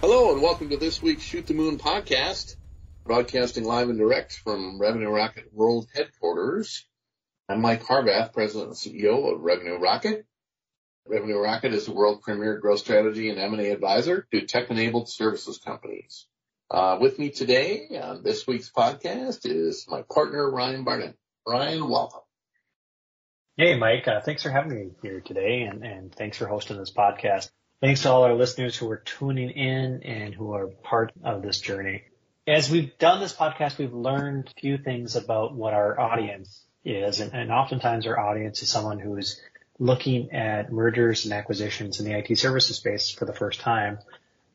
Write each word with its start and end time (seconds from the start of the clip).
Hello 0.00 0.32
and 0.32 0.40
welcome 0.40 0.70
to 0.70 0.78
this 0.78 1.02
week's 1.02 1.22
Shoot 1.22 1.46
the 1.46 1.52
Moon 1.52 1.76
podcast, 1.76 2.56
broadcasting 3.04 3.64
live 3.64 3.90
and 3.90 3.98
direct 3.98 4.32
from 4.32 4.80
Revenue 4.80 5.10
Rocket 5.10 5.52
World 5.52 5.88
Headquarters. 5.94 6.86
I'm 7.50 7.60
Mike 7.60 7.84
Harbaugh, 7.84 8.32
President 8.32 8.68
and 8.68 8.76
CEO 8.76 9.30
of 9.30 9.42
Revenue 9.42 9.76
Rocket. 9.76 10.24
Revenue 11.06 11.36
Rocket 11.36 11.74
is 11.74 11.84
the 11.84 11.92
world 11.92 12.22
premier 12.22 12.56
growth 12.60 12.78
strategy 12.78 13.28
and 13.28 13.38
M&A 13.38 13.72
advisor 13.72 14.26
to 14.32 14.46
tech-enabled 14.46 15.10
services 15.10 15.58
companies. 15.58 16.26
Uh, 16.70 16.96
with 16.98 17.18
me 17.18 17.28
today 17.28 18.00
on 18.02 18.22
this 18.22 18.46
week's 18.46 18.70
podcast 18.70 19.40
is 19.44 19.84
my 19.86 20.00
partner, 20.10 20.50
Ryan 20.50 20.82
Barnett. 20.82 21.16
Ryan, 21.46 21.90
welcome. 21.90 22.22
Hey, 23.58 23.76
Mike. 23.76 24.08
Uh, 24.08 24.22
thanks 24.22 24.42
for 24.42 24.50
having 24.50 24.74
me 24.74 24.92
here 25.02 25.20
today, 25.20 25.68
and, 25.70 25.84
and 25.84 26.14
thanks 26.14 26.38
for 26.38 26.46
hosting 26.46 26.78
this 26.78 26.90
podcast. 26.90 27.50
Thanks 27.80 28.02
to 28.02 28.10
all 28.10 28.24
our 28.24 28.34
listeners 28.34 28.76
who 28.76 28.90
are 28.90 28.98
tuning 28.98 29.48
in 29.48 30.02
and 30.02 30.34
who 30.34 30.52
are 30.52 30.66
part 30.66 31.12
of 31.24 31.40
this 31.40 31.60
journey. 31.60 32.02
As 32.46 32.70
we've 32.70 32.96
done 32.98 33.20
this 33.20 33.32
podcast, 33.32 33.78
we've 33.78 33.94
learned 33.94 34.52
a 34.54 34.60
few 34.60 34.76
things 34.76 35.16
about 35.16 35.54
what 35.54 35.72
our 35.72 35.98
audience 35.98 36.62
is. 36.84 37.20
And, 37.20 37.32
and 37.32 37.50
oftentimes 37.50 38.06
our 38.06 38.20
audience 38.20 38.60
is 38.62 38.68
someone 38.68 38.98
who 38.98 39.16
is 39.16 39.40
looking 39.78 40.30
at 40.32 40.70
mergers 40.70 41.24
and 41.24 41.32
acquisitions 41.32 42.00
in 42.00 42.04
the 42.04 42.18
IT 42.18 42.36
services 42.38 42.76
space 42.76 43.08
for 43.08 43.24
the 43.24 43.32
first 43.32 43.60
time. 43.60 43.98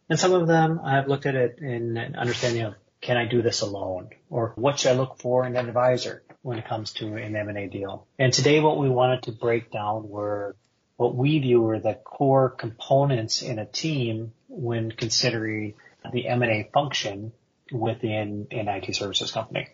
And 0.07 0.19
some 0.19 0.33
of 0.33 0.47
them 0.47 0.79
have 0.85 1.07
looked 1.07 1.25
at 1.25 1.33
it 1.33 1.57
in 1.57 1.97
an 1.97 2.15
understanding 2.15 2.61
of, 2.61 2.75
can 3.01 3.17
I 3.17 3.25
do 3.25 3.41
this 3.41 3.61
alone? 3.61 4.09
Or 4.29 4.53
what 4.55 4.79
should 4.79 4.91
I 4.91 4.95
look 4.95 5.19
for 5.19 5.47
in 5.47 5.55
an 5.55 5.67
advisor 5.67 6.21
when 6.43 6.59
it 6.59 6.67
comes 6.67 6.93
to 6.93 7.15
an 7.15 7.35
M&A 7.35 7.69
deal? 7.69 8.05
And 8.19 8.31
today 8.31 8.59
what 8.59 8.77
we 8.77 8.87
wanted 8.87 9.23
to 9.23 9.31
break 9.31 9.71
down 9.71 10.09
were 10.09 10.55
what 10.97 11.15
we 11.15 11.39
view 11.39 11.67
are 11.69 11.79
the 11.79 11.93
core 11.93 12.49
components 12.49 13.41
in 13.41 13.59
a 13.59 13.65
team 13.65 14.33
when 14.47 14.91
considering 14.91 15.73
the 16.11 16.27
M&A 16.27 16.69
function 16.73 17.33
within 17.71 18.47
an 18.51 18.67
IT 18.67 18.95
services 18.95 19.31
company. 19.31 19.67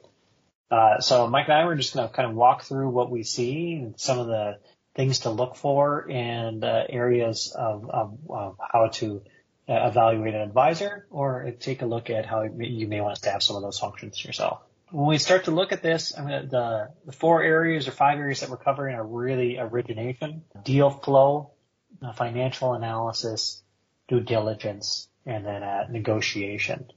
Uh, 0.69 0.99
so 0.99 1.27
Mike 1.27 1.47
and 1.47 1.53
I 1.53 1.65
were 1.65 1.75
just 1.75 1.93
going 1.93 2.07
to 2.07 2.13
kind 2.13 2.29
of 2.29 2.35
walk 2.35 2.63
through 2.63 2.89
what 2.89 3.11
we 3.11 3.23
see 3.23 3.73
and 3.73 3.99
some 3.99 4.19
of 4.19 4.27
the 4.27 4.57
things 4.95 5.19
to 5.19 5.29
look 5.29 5.55
for 5.55 6.09
and 6.09 6.63
uh, 6.63 6.83
areas 6.89 7.53
of, 7.57 7.89
of, 7.89 8.17
of, 8.29 8.55
how 8.59 8.87
to 8.87 9.21
uh, 9.67 9.87
evaluate 9.87 10.33
an 10.33 10.41
advisor 10.41 11.07
or 11.11 11.51
take 11.59 11.81
a 11.81 11.85
look 11.85 12.09
at 12.09 12.25
how 12.25 12.43
you 12.43 12.87
may 12.87 13.01
want 13.01 13.15
to 13.15 13.21
staff 13.21 13.43
some 13.43 13.57
of 13.57 13.61
those 13.61 13.79
functions 13.79 14.23
yourself 14.23 14.61
when 14.91 15.07
we 15.07 15.17
start 15.17 15.45
to 15.45 15.51
look 15.51 15.71
at 15.71 15.81
this, 15.81 16.17
I 16.17 16.23
mean, 16.23 16.49
the, 16.49 16.89
the 17.05 17.11
four 17.11 17.41
areas 17.41 17.87
or 17.87 17.91
five 17.91 18.19
areas 18.19 18.41
that 18.41 18.49
we're 18.49 18.57
covering 18.57 18.95
are 18.95 19.05
really 19.05 19.57
origination, 19.57 20.43
deal 20.63 20.89
flow, 20.89 21.51
uh, 22.01 22.11
financial 22.11 22.73
analysis, 22.73 23.63
due 24.07 24.19
diligence, 24.19 25.07
and 25.25 25.45
then 25.45 25.63
uh, 25.63 25.87
negotiation. 25.89 26.87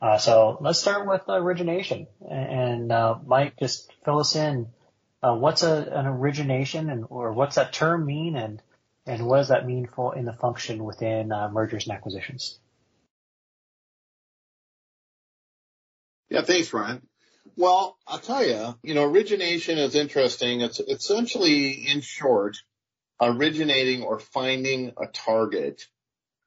Uh, 0.00 0.18
so 0.18 0.58
let's 0.60 0.80
start 0.80 1.06
with 1.06 1.22
origination. 1.28 2.06
And 2.28 2.90
uh, 2.90 3.16
Mike, 3.24 3.54
just 3.58 3.92
fill 4.04 4.18
us 4.18 4.34
in. 4.36 4.68
Uh, 5.22 5.34
what's 5.34 5.62
a, 5.62 5.74
an 5.74 6.06
origination, 6.06 6.90
and 6.90 7.04
or 7.08 7.32
what's 7.32 7.56
that 7.56 7.72
term 7.72 8.06
mean, 8.06 8.36
and 8.36 8.62
and 9.06 9.26
what 9.26 9.38
does 9.38 9.48
that 9.48 9.66
mean 9.66 9.86
for 9.86 10.16
in 10.16 10.24
the 10.24 10.32
function 10.32 10.84
within 10.84 11.32
uh, 11.32 11.48
mergers 11.48 11.88
and 11.88 11.96
acquisitions? 11.96 12.60
Yeah, 16.30 16.42
thanks, 16.42 16.72
Ryan. 16.72 17.07
Well, 17.58 17.98
I'll 18.06 18.20
tell 18.20 18.46
you, 18.46 18.78
you 18.84 18.94
know, 18.94 19.02
origination 19.02 19.78
is 19.78 19.96
interesting. 19.96 20.60
It's 20.60 20.78
essentially, 20.78 21.88
in 21.88 22.02
short, 22.02 22.56
originating 23.20 24.04
or 24.04 24.20
finding 24.20 24.92
a 24.96 25.08
target 25.08 25.82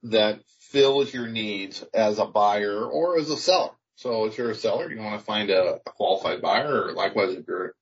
that 0.03 0.39
fills 0.69 1.13
your 1.13 1.27
needs 1.27 1.83
as 1.93 2.17
a 2.17 2.23
buyer 2.23 2.85
or 2.85 3.19
as 3.19 3.29
a 3.29 3.35
seller. 3.35 3.71
So 3.95 4.23
if 4.23 4.37
you're 4.37 4.51
a 4.51 4.55
seller, 4.55 4.89
you 4.89 5.01
want 5.01 5.19
to 5.19 5.25
find 5.25 5.49
a, 5.49 5.81
a 5.85 5.91
qualified 5.91 6.41
buyer, 6.41 6.85
or 6.85 6.93
likewise, 6.93 7.33
if 7.33 7.45
you're, 7.45 7.75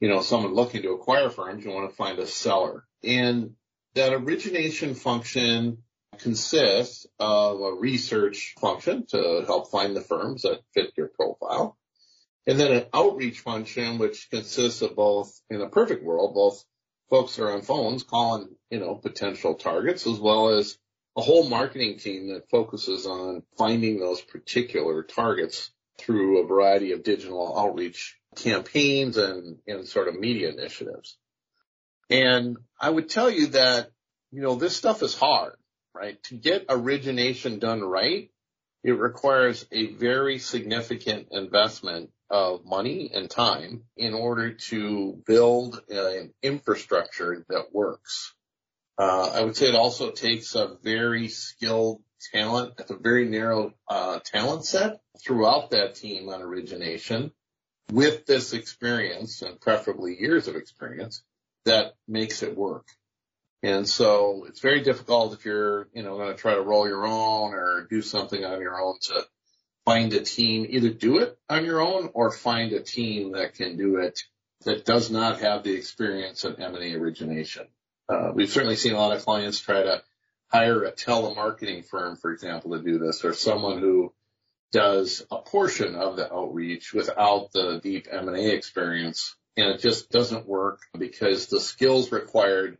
you 0.00 0.08
know, 0.08 0.20
someone 0.22 0.52
looking 0.52 0.82
to 0.82 0.94
acquire 0.94 1.30
firms, 1.30 1.64
you 1.64 1.70
want 1.70 1.88
to 1.88 1.94
find 1.94 2.18
a 2.18 2.26
seller. 2.26 2.82
And 3.04 3.52
that 3.94 4.12
origination 4.12 4.96
function 4.96 5.84
consists 6.18 7.06
of 7.20 7.60
a 7.60 7.74
research 7.74 8.56
function 8.58 9.06
to 9.10 9.44
help 9.46 9.70
find 9.70 9.94
the 9.94 10.00
firms 10.00 10.42
that 10.42 10.58
fit 10.74 10.92
your 10.96 11.06
profile 11.06 11.78
and 12.46 12.60
then 12.60 12.72
an 12.72 12.86
outreach 12.92 13.40
function, 13.40 13.98
which 13.98 14.28
consists 14.30 14.82
of 14.82 14.96
both, 14.96 15.40
in 15.50 15.60
a 15.60 15.68
perfect 15.68 16.04
world, 16.04 16.34
both 16.34 16.64
folks 17.08 17.38
are 17.38 17.50
on 17.50 17.62
phones 17.62 18.02
calling, 18.02 18.48
you 18.70 18.80
know, 18.80 18.94
potential 18.94 19.54
targets 19.54 20.06
as 20.06 20.18
well 20.18 20.50
as 20.50 20.78
a 21.16 21.22
whole 21.22 21.48
marketing 21.48 21.98
team 21.98 22.28
that 22.28 22.50
focuses 22.50 23.06
on 23.06 23.42
finding 23.56 23.98
those 23.98 24.20
particular 24.20 25.02
targets 25.02 25.70
through 25.98 26.42
a 26.42 26.46
variety 26.46 26.92
of 26.92 27.04
digital 27.04 27.58
outreach 27.58 28.16
campaigns 28.36 29.16
and, 29.16 29.58
and 29.66 29.86
sort 29.86 30.08
of 30.08 30.18
media 30.18 30.50
initiatives. 30.50 31.16
And 32.10 32.56
I 32.80 32.90
would 32.90 33.08
tell 33.08 33.30
you 33.30 33.48
that, 33.48 33.90
you 34.32 34.42
know, 34.42 34.56
this 34.56 34.76
stuff 34.76 35.02
is 35.02 35.14
hard, 35.14 35.54
right? 35.94 36.20
To 36.24 36.34
get 36.34 36.66
origination 36.68 37.60
done 37.60 37.80
right, 37.80 38.30
it 38.82 38.92
requires 38.92 39.64
a 39.72 39.92
very 39.92 40.38
significant 40.38 41.28
investment 41.30 42.10
of 42.30 42.64
money 42.64 43.10
and 43.14 43.30
time 43.30 43.84
in 43.96 44.14
order 44.14 44.52
to 44.52 45.22
build 45.26 45.80
an 45.88 46.32
infrastructure 46.42 47.44
that 47.48 47.72
works. 47.72 48.34
Uh, 48.98 49.30
I 49.34 49.42
would 49.42 49.56
say 49.56 49.68
it 49.68 49.74
also 49.74 50.10
takes 50.10 50.54
a 50.54 50.76
very 50.82 51.28
skilled 51.28 52.02
talent, 52.32 52.80
a 52.88 52.96
very 52.96 53.28
narrow 53.28 53.74
uh, 53.88 54.20
talent 54.24 54.64
set 54.64 55.00
throughout 55.24 55.70
that 55.70 55.96
team 55.96 56.28
on 56.28 56.42
origination 56.42 57.32
with 57.92 58.24
this 58.26 58.52
experience 58.52 59.42
and 59.42 59.60
preferably 59.60 60.16
years 60.18 60.48
of 60.48 60.56
experience 60.56 61.22
that 61.64 61.94
makes 62.08 62.42
it 62.42 62.56
work. 62.56 62.86
And 63.62 63.88
so 63.88 64.44
it's 64.46 64.60
very 64.60 64.82
difficult 64.82 65.32
if 65.32 65.44
you're, 65.44 65.88
you 65.94 66.02
know, 66.02 66.16
going 66.16 66.28
to 66.28 66.40
try 66.40 66.54
to 66.54 66.60
roll 66.60 66.86
your 66.86 67.06
own 67.06 67.54
or 67.54 67.86
do 67.88 68.02
something 68.02 68.44
on 68.44 68.60
your 68.60 68.80
own 68.80 68.96
to 69.04 69.24
find 69.84 70.12
a 70.14 70.20
team, 70.20 70.66
either 70.68 70.90
do 70.90 71.18
it 71.18 71.38
on 71.48 71.64
your 71.64 71.80
own 71.80 72.10
or 72.14 72.30
find 72.30 72.72
a 72.72 72.80
team 72.80 73.32
that 73.32 73.54
can 73.54 73.76
do 73.76 73.96
it 73.96 74.20
that 74.64 74.84
does 74.84 75.10
not 75.10 75.40
have 75.40 75.62
the 75.62 75.74
experience 75.74 76.44
in 76.44 76.60
M&A 76.60 76.94
origination. 76.94 77.66
Uh, 78.08 78.32
we've 78.34 78.50
certainly 78.50 78.76
seen 78.76 78.94
a 78.94 78.98
lot 78.98 79.16
of 79.16 79.24
clients 79.24 79.60
try 79.60 79.82
to 79.82 80.02
hire 80.48 80.84
a 80.84 80.92
telemarketing 80.92 81.84
firm, 81.84 82.16
for 82.16 82.32
example, 82.32 82.72
to 82.72 82.82
do 82.82 82.98
this, 82.98 83.24
or 83.24 83.34
someone 83.34 83.78
who 83.78 84.12
does 84.72 85.24
a 85.30 85.38
portion 85.38 85.94
of 85.94 86.16
the 86.16 86.32
outreach 86.32 86.92
without 86.92 87.52
the 87.52 87.80
deep 87.82 88.08
M&A 88.10 88.50
experience. 88.50 89.36
And 89.56 89.68
it 89.68 89.80
just 89.80 90.10
doesn't 90.10 90.48
work 90.48 90.80
because 90.98 91.46
the 91.46 91.60
skills 91.60 92.10
required 92.10 92.78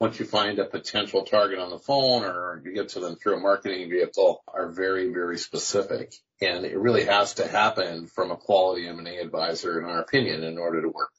once 0.00 0.18
you 0.18 0.24
find 0.24 0.58
a 0.58 0.64
potential 0.64 1.24
target 1.24 1.58
on 1.58 1.68
the 1.68 1.78
phone 1.78 2.24
or 2.24 2.62
you 2.64 2.72
get 2.72 2.88
to 2.88 3.00
them 3.00 3.16
through 3.16 3.36
a 3.36 3.40
marketing 3.40 3.90
vehicle 3.90 4.42
are 4.48 4.70
very, 4.70 5.12
very 5.12 5.36
specific. 5.36 6.14
And 6.40 6.64
it 6.64 6.78
really 6.78 7.04
has 7.04 7.34
to 7.34 7.46
happen 7.46 8.06
from 8.06 8.30
a 8.30 8.36
quality 8.36 8.88
M&A 8.88 9.18
advisor, 9.18 9.78
in 9.78 9.84
our 9.84 10.00
opinion, 10.00 10.42
in 10.42 10.56
order 10.56 10.80
to 10.80 10.88
work. 10.88 11.10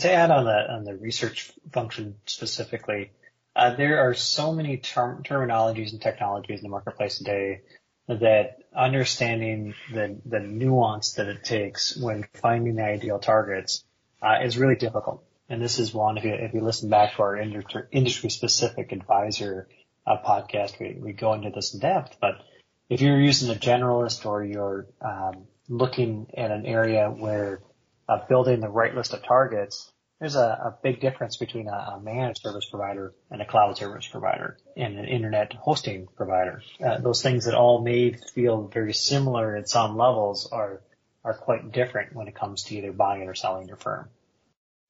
To 0.00 0.10
add 0.10 0.32
on 0.32 0.44
the, 0.44 0.72
on 0.72 0.84
the 0.84 0.96
research 0.96 1.52
function 1.72 2.16
specifically, 2.26 3.12
uh, 3.54 3.76
there 3.76 4.00
are 4.00 4.14
so 4.14 4.52
many 4.52 4.78
term, 4.78 5.22
terminologies 5.22 5.92
and 5.92 6.02
technologies 6.02 6.58
in 6.58 6.64
the 6.64 6.68
marketplace 6.68 7.18
today 7.18 7.60
that 8.08 8.58
understanding 8.74 9.74
the, 9.92 10.18
the 10.26 10.40
nuance 10.40 11.12
that 11.12 11.28
it 11.28 11.44
takes 11.44 11.96
when 11.96 12.26
finding 12.34 12.74
the 12.74 12.84
ideal 12.84 13.20
targets 13.20 13.84
uh, 14.20 14.38
is 14.42 14.58
really 14.58 14.74
difficult 14.74 15.22
and 15.50 15.60
this 15.60 15.80
is 15.80 15.92
one, 15.92 16.16
if 16.16 16.24
you, 16.24 16.32
if 16.32 16.54
you 16.54 16.60
listen 16.60 16.88
back 16.88 17.16
to 17.16 17.22
our 17.22 17.36
industry 17.36 18.30
specific 18.30 18.92
advisor 18.92 19.68
uh, 20.06 20.16
podcast, 20.24 20.78
we, 20.78 20.96
we 20.98 21.12
go 21.12 21.34
into 21.34 21.50
this 21.50 21.74
in 21.74 21.80
depth, 21.80 22.16
but 22.20 22.40
if 22.88 23.00
you're 23.00 23.20
using 23.20 23.50
a 23.50 23.58
generalist 23.58 24.24
or 24.24 24.44
you're 24.44 24.86
um, 25.00 25.46
looking 25.68 26.28
at 26.36 26.52
an 26.52 26.66
area 26.66 27.10
where 27.10 27.62
uh, 28.08 28.18
building 28.28 28.60
the 28.60 28.68
right 28.68 28.94
list 28.94 29.12
of 29.12 29.24
targets, 29.24 29.90
there's 30.20 30.36
a, 30.36 30.40
a 30.40 30.78
big 30.82 31.00
difference 31.00 31.36
between 31.36 31.66
a, 31.66 31.72
a, 31.72 32.00
managed 32.00 32.42
service 32.42 32.66
provider 32.68 33.12
and 33.30 33.42
a 33.42 33.44
cloud 33.44 33.76
service 33.76 34.06
provider 34.06 34.56
and 34.76 34.98
an 34.98 35.06
internet 35.06 35.52
hosting 35.54 36.06
provider. 36.16 36.62
Uh, 36.84 36.98
those 36.98 37.22
things 37.22 37.46
that 37.46 37.54
all 37.54 37.82
may 37.82 38.12
feel 38.34 38.68
very 38.68 38.92
similar 38.92 39.56
at 39.56 39.68
some 39.68 39.96
levels 39.96 40.48
are 40.52 40.82
are 41.22 41.34
quite 41.34 41.70
different 41.70 42.14
when 42.14 42.28
it 42.28 42.34
comes 42.34 42.62
to 42.62 42.76
either 42.76 42.92
buying 42.92 43.28
or 43.28 43.34
selling 43.34 43.68
your 43.68 43.76
firm. 43.76 44.08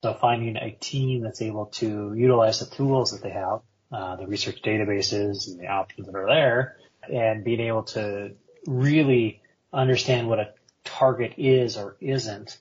So 0.02 0.14
finding 0.14 0.56
a 0.56 0.70
team 0.70 1.22
that's 1.22 1.42
able 1.42 1.66
to 1.66 2.14
utilize 2.14 2.60
the 2.60 2.74
tools 2.74 3.10
that 3.10 3.22
they 3.22 3.30
have, 3.30 3.60
uh, 3.92 4.16
the 4.16 4.26
research 4.26 4.62
databases 4.62 5.48
and 5.48 5.60
the 5.60 5.66
options 5.66 6.06
that 6.06 6.14
are 6.14 6.26
there, 6.26 6.76
and 7.12 7.44
being 7.44 7.60
able 7.60 7.82
to 7.82 8.32
really 8.66 9.42
understand 9.74 10.26
what 10.28 10.38
a 10.38 10.54
target 10.84 11.34
is 11.36 11.76
or 11.76 11.96
isn't, 12.00 12.56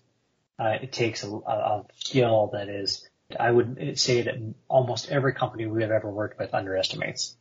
uh, 0.59 0.79
it 0.81 0.91
takes 0.91 1.23
a, 1.23 1.29
a, 1.29 1.85
skill 1.99 2.49
that 2.51 2.67
is, 2.67 3.07
I 3.39 3.49
would 3.49 3.97
say 3.97 4.23
that 4.23 4.35
almost 4.67 5.09
every 5.09 5.33
company 5.33 5.65
we 5.65 5.83
have 5.83 5.91
ever 5.91 6.09
worked 6.09 6.39
with 6.39 6.53
underestimates. 6.53 7.37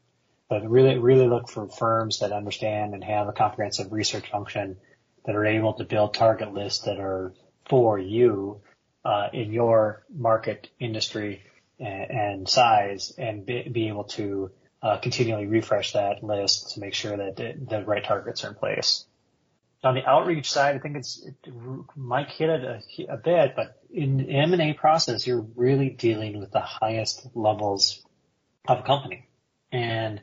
but 0.49 0.69
really, 0.69 0.97
really 0.97 1.27
look 1.27 1.49
for 1.49 1.69
firms 1.69 2.21
that 2.21 2.31
understand 2.31 2.95
and 2.95 3.03
have 3.03 3.27
a 3.27 3.33
comprehensive 3.33 3.93
research 3.93 4.31
function 4.31 4.77
that 5.27 5.35
are 5.35 5.45
able 5.45 5.75
to 5.75 5.85
build 5.85 6.15
target 6.15 6.55
lists 6.55 6.85
that 6.85 7.00
are 7.00 7.35
for 7.67 7.99
you 7.99 8.61
uh, 9.09 9.31
in 9.33 9.55
your 9.55 10.05
market, 10.15 10.69
industry, 10.79 11.43
and, 11.81 12.11
and 12.11 12.49
size, 12.49 13.15
and 13.17 13.47
be, 13.47 13.67
be 13.67 13.89
able 13.89 14.05
to 14.05 14.51
uh, 14.83 14.99
continually 14.99 15.47
refresh 15.47 15.95
that 15.95 16.23
list 16.23 16.75
to 16.75 16.81
make 16.81 16.93
sure 16.93 17.17
that 17.17 17.37
the, 17.37 17.55
the, 17.71 17.85
right 17.85 18.05
targets 18.05 18.45
are 18.45 18.49
in 18.49 18.55
place. 18.55 19.07
On 19.83 19.95
the 19.95 20.05
outreach 20.05 20.51
side, 20.51 20.77
I 20.77 20.79
think 20.79 20.97
it's 20.97 21.25
it, 21.25 21.35
might 21.97 22.29
hit 22.29 22.51
it 22.51 22.65
a, 22.65 23.13
a 23.15 23.17
bit, 23.17 23.55
but 23.57 23.81
in 23.91 24.29
M&A 24.29 24.75
process, 24.75 25.27
you're 25.27 25.47
really 25.57 25.89
dealing 25.89 26.39
with 26.39 26.51
the 26.51 26.61
highest 26.61 27.29
levels 27.35 28.05
of 28.67 28.81
a 28.81 28.83
company, 28.83 29.27
and 29.73 30.21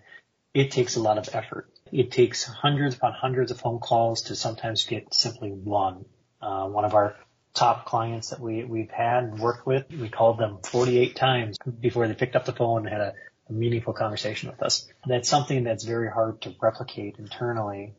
it 0.53 0.69
takes 0.69 0.95
a 0.95 1.01
lot 1.01 1.17
of 1.17 1.33
effort. 1.33 1.71
It 1.91 2.11
takes 2.11 2.43
hundreds 2.43 2.95
upon 2.95 3.13
hundreds 3.13 3.49
of 3.49 3.59
phone 3.59 3.79
calls 3.79 4.23
to 4.23 4.35
sometimes 4.35 4.85
get 4.85 5.11
simply 5.11 5.49
one. 5.49 6.05
Uh, 6.39 6.67
one 6.67 6.85
of 6.85 6.93
our 6.93 7.15
top 7.55 7.85
clients 7.85 8.29
that 8.29 8.39
we, 8.39 8.63
we've 8.63 8.91
had 8.91 9.23
and 9.23 9.39
worked 9.39 9.65
with, 9.65 9.85
we 9.89 10.09
called 10.09 10.37
them 10.37 10.59
48 10.63 11.15
times 11.15 11.57
before 11.79 12.07
they 12.07 12.13
picked 12.13 12.35
up 12.35 12.45
the 12.45 12.51
phone 12.51 12.85
and 12.85 12.89
had 12.89 13.01
a, 13.01 13.13
a 13.49 13.53
meaningful 13.53 13.93
conversation 13.93 14.49
with 14.49 14.61
us. 14.61 14.87
That's 15.07 15.29
something 15.29 15.63
that's 15.63 15.83
very 15.83 16.11
hard 16.11 16.41
to 16.41 16.53
replicate 16.61 17.15
internally. 17.17 17.93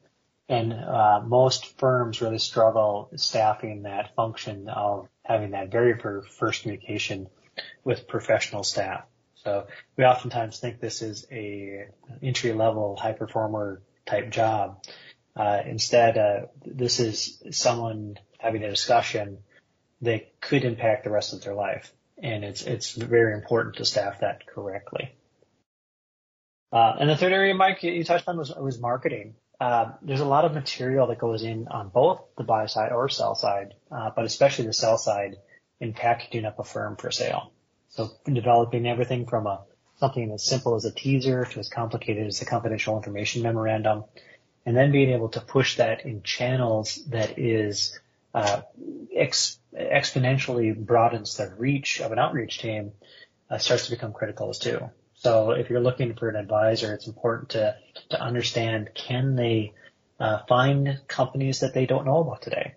And 0.49 0.73
uh, 0.73 1.23
most 1.25 1.79
firms 1.79 2.21
really 2.21 2.39
struggle 2.39 3.11
staffing 3.17 3.83
that 3.83 4.15
function 4.15 4.69
of 4.69 5.09
having 5.25 5.53
that 5.53 5.73
very 5.73 5.99
first 5.99 6.63
communication 6.63 7.29
with 7.83 8.07
professional 8.07 8.63
staff. 8.63 9.05
So 9.43 9.67
we 9.97 10.05
oftentimes 10.05 10.59
think 10.59 10.81
this 10.81 11.03
is 11.03 11.27
a 11.33 11.89
entry 12.23 12.53
level 12.53 12.97
high 12.97 13.13
performer 13.13 13.81
type 14.05 14.31
job. 14.31 14.85
Uh, 15.35 15.63
instead, 15.67 16.17
uh, 16.17 16.47
this 16.65 17.01
is 17.01 17.43
someone 17.51 18.19
having 18.39 18.63
a 18.63 18.71
discussion 18.71 19.39
that 20.03 20.41
could 20.41 20.65
impact 20.65 21.05
the 21.05 21.11
rest 21.11 21.33
of 21.33 21.43
their 21.43 21.55
life. 21.55 21.93
And 22.23 22.45
it's, 22.45 22.63
it's 22.63 22.93
very 22.93 23.35
important 23.35 23.77
to 23.77 23.85
staff 23.85 24.21
that 24.21 24.47
correctly. 24.47 25.15
Uh, 26.73 26.97
and 26.99 27.09
the 27.09 27.17
third 27.17 27.33
area, 27.33 27.55
Mike, 27.55 27.83
you 27.83 28.05
touched 28.05 28.29
on 28.29 28.37
was, 28.37 28.53
was 28.55 28.81
marketing. 28.81 29.35
Uh, 29.61 29.93
there's 30.03 30.21
a 30.21 30.27
lot 30.27 30.45
of 30.45 30.53
material 30.53 31.07
that 31.07 31.19
goes 31.19 31.43
in 31.43 31.69
on 31.69 31.89
both 31.89 32.23
the 32.37 32.45
buy 32.45 32.67
side 32.67 32.93
or 32.93 33.09
sell 33.09 33.35
side, 33.35 33.75
uh, 33.91 34.11
but 34.15 34.25
especially 34.25 34.67
the 34.67 34.73
sell 34.73 34.99
side 34.99 35.37
in 35.81 35.93
packaging 35.93 36.45
up 36.45 36.59
a 36.59 36.65
firm 36.65 36.97
for 36.97 37.11
sale. 37.11 37.53
So 37.89 38.11
developing 38.27 38.87
everything 38.87 39.27
from 39.27 39.47
a 39.47 39.63
something 39.99 40.31
as 40.33 40.45
simple 40.45 40.75
as 40.75 40.85
a 40.85 40.93
teaser 40.93 41.47
to 41.47 41.59
as 41.59 41.69
complicated 41.69 42.27
as 42.27 42.43
a 42.43 42.45
confidential 42.47 42.97
information 42.97 43.43
memorandum, 43.43 44.05
and 44.67 44.77
then 44.77 44.93
being 44.93 45.11
able 45.11 45.31
to 45.31 45.41
push 45.41 45.77
that 45.77 46.05
in 46.05 46.23
channels 46.23 47.03
that 47.07 47.39
is 47.39 47.99
uh, 48.37 48.61
ex- 49.17 49.59
exponentially 49.75 50.77
broadens 50.77 51.39
the 51.39 51.53
reach 51.57 52.03
of 52.03 52.13
an 52.13 52.19
outreach 52.19 52.59
team 52.59 52.93
uh, 53.49 53.57
starts 53.57 53.87
to 53.87 53.91
become 53.91 54.13
critical 54.13 54.51
as 54.51 54.59
too. 54.59 54.91
So 55.15 55.53
if 55.53 55.71
you're 55.71 55.81
looking 55.81 56.15
for 56.15 56.29
an 56.29 56.37
advisor, 56.37 56.93
it's 56.93 57.07
important 57.07 57.51
to 57.51 57.77
to 58.11 58.21
understand 58.21 58.91
can 58.95 59.37
they 59.37 59.73
uh, 60.21 60.41
find 60.49 61.01
companies 61.09 61.61
that 61.61 61.73
they 61.73 61.87
don't 61.87 62.05
know 62.05 62.19
about 62.19 62.43
today, 62.43 62.75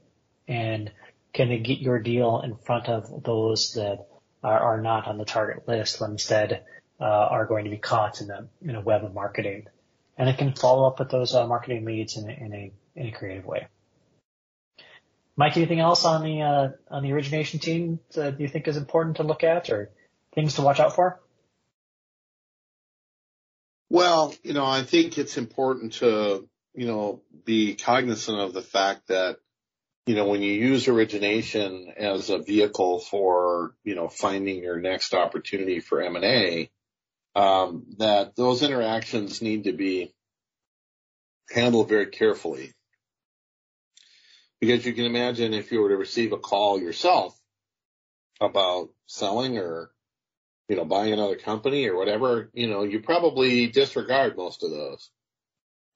and 0.48 0.90
can 1.34 1.50
they 1.50 1.60
get 1.60 1.80
your 1.80 2.00
deal 2.00 2.42
in 2.42 2.56
front 2.56 2.88
of 2.88 3.24
those 3.24 3.74
that 3.74 4.08
are, 4.42 4.60
are 4.60 4.82
not 4.82 5.08
on 5.08 5.18
the 5.18 5.26
target 5.26 5.68
list, 5.68 6.00
but 6.00 6.10
instead 6.10 6.64
uh, 7.02 7.04
are 7.04 7.46
going 7.46 7.66
to 7.66 7.72
be 7.72 7.78
caught 7.78 8.22
in 8.22 8.32
a 8.32 8.48
in 8.62 8.76
a 8.76 8.82
web 8.82 9.04
of 9.04 9.14
marketing, 9.14 9.68
and 10.18 10.30
it 10.30 10.38
can 10.38 10.54
follow 10.54 10.88
up 10.88 11.00
with 11.00 11.10
those 11.10 11.36
uh, 11.36 11.46
marketing 11.46 11.84
leads 11.84 12.16
in 12.16 12.30
a, 12.30 12.34
in 12.34 12.54
a 12.54 12.72
in 12.96 13.08
a 13.08 13.12
creative 13.12 13.46
way. 13.46 13.68
Mike, 15.40 15.56
anything 15.56 15.80
else 15.80 16.04
on 16.04 16.22
the 16.22 16.42
uh, 16.42 16.68
on 16.92 17.02
the 17.02 17.14
origination 17.14 17.62
team 17.62 18.02
that 18.14 18.42
you 18.42 18.50
think 18.50 18.68
is 18.68 18.76
important 18.76 19.16
to 19.16 19.24
look 19.24 19.46
at, 19.46 19.70
or 19.70 19.90
things 20.36 20.56
to 20.56 20.62
watch 20.62 20.82
out 20.82 20.96
for? 20.96 21.18
Well, 23.90 24.36
you 24.44 24.52
know, 24.52 24.66
I 24.66 24.84
think 24.84 25.18
it's 25.18 25.38
important 25.38 25.94
to, 25.94 26.46
you 26.76 26.88
know, 26.88 27.22
be 27.46 27.76
cognizant 27.76 28.38
of 28.38 28.52
the 28.52 28.62
fact 28.62 29.08
that, 29.08 29.38
you 30.06 30.16
know, 30.16 30.28
when 30.28 30.42
you 30.42 30.52
use 30.52 30.90
origination 30.90 31.94
as 31.96 32.30
a 32.30 32.40
vehicle 32.40 33.00
for, 33.00 33.76
you 33.86 33.96
know, 33.96 34.10
finding 34.10 34.62
your 34.62 34.82
next 34.82 35.14
opportunity 35.14 35.80
for 35.80 36.02
M&A, 36.02 36.70
um, 37.38 37.86
that 38.00 38.36
those 38.36 38.62
interactions 38.62 39.42
need 39.42 39.64
to 39.64 39.72
be 39.72 40.14
handled 41.50 41.88
very 41.88 42.08
carefully. 42.08 42.74
Because 44.62 44.86
you 44.86 44.94
can 44.94 45.06
imagine 45.06 45.54
if 45.54 45.72
you 45.72 45.82
were 45.82 45.90
to 45.90 45.98
receive 45.98 46.34
a 46.34 46.38
call 46.38 46.80
yourself 46.80 47.40
about 48.42 48.90
selling 49.08 49.58
or 49.58 49.92
you 50.70 50.76
know, 50.76 50.86
buying 50.86 51.12
another 51.12 51.36
company 51.36 51.88
or 51.88 51.98
whatever, 51.98 52.50
you 52.54 52.70
know, 52.70 52.84
you 52.84 53.02
probably 53.02 53.68
disregard 53.68 54.38
most 54.38 54.64
of 54.64 54.70
those. 54.70 55.10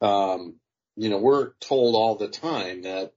Um, 0.01 0.55
you 0.95 1.09
know, 1.09 1.19
we're 1.19 1.51
told 1.61 1.95
all 1.95 2.15
the 2.15 2.27
time 2.27 2.81
that, 2.81 3.13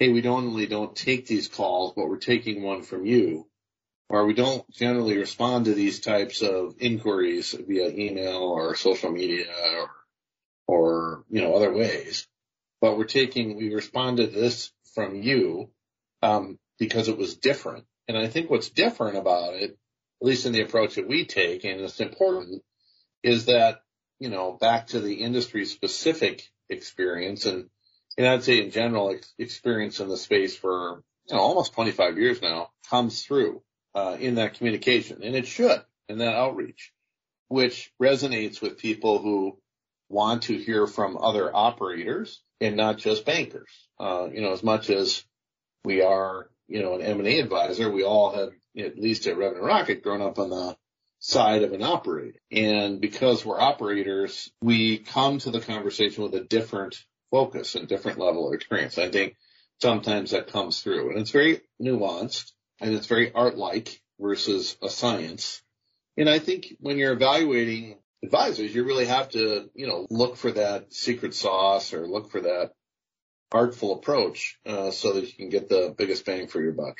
hey, 0.00 0.10
we 0.10 0.20
don't 0.20 0.48
only 0.48 0.66
don't 0.66 0.94
take 0.94 1.26
these 1.26 1.46
calls, 1.46 1.92
but 1.94 2.08
we're 2.08 2.18
taking 2.18 2.62
one 2.62 2.82
from 2.82 3.06
you. 3.06 3.46
Or 4.08 4.26
we 4.26 4.34
don't 4.34 4.68
generally 4.70 5.16
respond 5.16 5.66
to 5.66 5.74
these 5.74 6.00
types 6.00 6.42
of 6.42 6.74
inquiries 6.80 7.52
via 7.52 7.88
email 7.88 8.42
or 8.42 8.74
social 8.74 9.10
media 9.10 9.46
or, 9.78 9.90
or, 10.66 11.24
you 11.30 11.40
know, 11.40 11.54
other 11.54 11.72
ways. 11.72 12.26
But 12.82 12.98
we're 12.98 13.04
taking, 13.04 13.56
we 13.56 13.74
responded 13.74 14.34
to 14.34 14.40
this 14.40 14.70
from 14.94 15.22
you, 15.22 15.70
um, 16.20 16.58
because 16.78 17.08
it 17.08 17.16
was 17.16 17.36
different. 17.36 17.84
And 18.08 18.18
I 18.18 18.26
think 18.26 18.50
what's 18.50 18.68
different 18.68 19.16
about 19.16 19.54
it 19.54 19.78
at 20.22 20.26
least 20.26 20.46
in 20.46 20.52
the 20.52 20.62
approach 20.62 20.94
that 20.94 21.08
we 21.08 21.24
take, 21.24 21.64
and 21.64 21.80
it's 21.80 21.98
important, 21.98 22.62
is 23.24 23.46
that, 23.46 23.80
you 24.20 24.28
know, 24.28 24.52
back 24.52 24.88
to 24.88 25.00
the 25.00 25.14
industry 25.14 25.64
specific 25.64 26.48
experience 26.68 27.44
and, 27.44 27.68
and 28.16 28.26
I'd 28.26 28.44
say 28.44 28.62
in 28.62 28.70
general 28.70 29.18
experience 29.38 29.98
in 29.98 30.08
the 30.08 30.16
space 30.16 30.56
for, 30.56 31.02
you 31.28 31.34
know, 31.34 31.40
almost 31.40 31.72
25 31.72 32.18
years 32.18 32.40
now 32.40 32.70
comes 32.88 33.24
through, 33.24 33.62
uh, 33.96 34.16
in 34.20 34.36
that 34.36 34.54
communication 34.54 35.22
and 35.24 35.34
it 35.34 35.46
should 35.46 35.82
in 36.08 36.18
that 36.18 36.36
outreach, 36.36 36.92
which 37.48 37.92
resonates 38.00 38.62
with 38.62 38.78
people 38.78 39.18
who 39.18 39.58
want 40.12 40.44
to 40.44 40.58
hear 40.58 40.86
from 40.86 41.16
other 41.16 41.54
operators 41.54 42.42
and 42.60 42.76
not 42.76 42.98
just 42.98 43.24
bankers. 43.24 43.70
Uh, 43.98 44.28
you 44.32 44.42
know, 44.42 44.52
as 44.52 44.62
much 44.62 44.90
as 44.90 45.24
we 45.84 46.02
are, 46.02 46.48
you 46.68 46.82
know, 46.82 46.94
an 46.94 47.02
M&A 47.02 47.40
advisor, 47.40 47.90
we 47.90 48.04
all 48.04 48.34
have 48.34 48.50
at 48.78 48.98
least 48.98 49.26
at 49.26 49.36
Revenue 49.36 49.64
Rocket, 49.64 50.02
grown 50.02 50.22
up 50.22 50.38
on 50.38 50.50
the 50.50 50.76
side 51.18 51.62
of 51.62 51.72
an 51.72 51.82
operator. 51.82 52.38
And 52.50 53.00
because 53.00 53.44
we're 53.44 53.60
operators, 53.60 54.50
we 54.62 54.98
come 54.98 55.38
to 55.38 55.50
the 55.50 55.60
conversation 55.60 56.24
with 56.24 56.34
a 56.34 56.44
different 56.44 57.02
focus 57.30 57.74
and 57.74 57.88
different 57.88 58.18
level 58.18 58.48
of 58.48 58.54
experience. 58.54 58.98
I 58.98 59.10
think 59.10 59.36
sometimes 59.80 60.32
that 60.32 60.52
comes 60.52 60.80
through 60.80 61.10
and 61.10 61.18
it's 61.18 61.30
very 61.30 61.60
nuanced 61.80 62.52
and 62.80 62.94
it's 62.94 63.06
very 63.06 63.32
art-like 63.32 64.00
versus 64.20 64.76
a 64.82 64.90
science. 64.90 65.62
And 66.16 66.28
I 66.28 66.38
think 66.38 66.74
when 66.80 66.98
you're 66.98 67.12
evaluating 67.12 67.98
advisors, 68.22 68.74
you 68.74 68.84
really 68.84 69.06
have 69.06 69.28
to, 69.30 69.70
you 69.74 69.86
know, 69.86 70.06
look 70.10 70.36
for 70.36 70.52
that 70.52 70.92
secret 70.92 71.34
sauce 71.34 71.92
or 71.92 72.06
look 72.06 72.30
for 72.30 72.40
that 72.40 72.72
artful 73.50 73.94
approach, 73.94 74.58
uh, 74.64 74.90
so 74.90 75.12
that 75.12 75.24
you 75.24 75.32
can 75.32 75.48
get 75.48 75.68
the 75.68 75.94
biggest 75.96 76.24
bang 76.24 76.46
for 76.46 76.60
your 76.60 76.72
buck. 76.72 76.98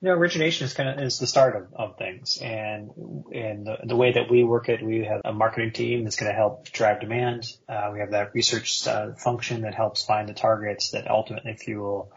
You 0.00 0.10
know, 0.10 0.14
origination 0.14 0.64
is 0.64 0.74
kind 0.74 0.88
of 0.88 1.04
is 1.04 1.18
the 1.18 1.26
start 1.26 1.56
of, 1.56 1.74
of 1.74 1.98
things, 1.98 2.38
and 2.40 2.90
in 3.32 3.64
the, 3.64 3.78
the 3.84 3.96
way 3.96 4.12
that 4.12 4.30
we 4.30 4.44
work 4.44 4.68
it, 4.68 4.80
we 4.80 5.04
have 5.04 5.22
a 5.24 5.32
marketing 5.32 5.72
team 5.72 6.04
that's 6.04 6.14
going 6.14 6.30
to 6.30 6.36
help 6.36 6.70
drive 6.70 7.00
demand. 7.00 7.52
Uh, 7.68 7.90
we 7.92 7.98
have 7.98 8.12
that 8.12 8.32
research 8.32 8.86
uh, 8.86 9.14
function 9.14 9.62
that 9.62 9.74
helps 9.74 10.04
find 10.04 10.28
the 10.28 10.34
targets 10.34 10.90
that 10.90 11.10
ultimately 11.10 11.56
fuel 11.56 12.12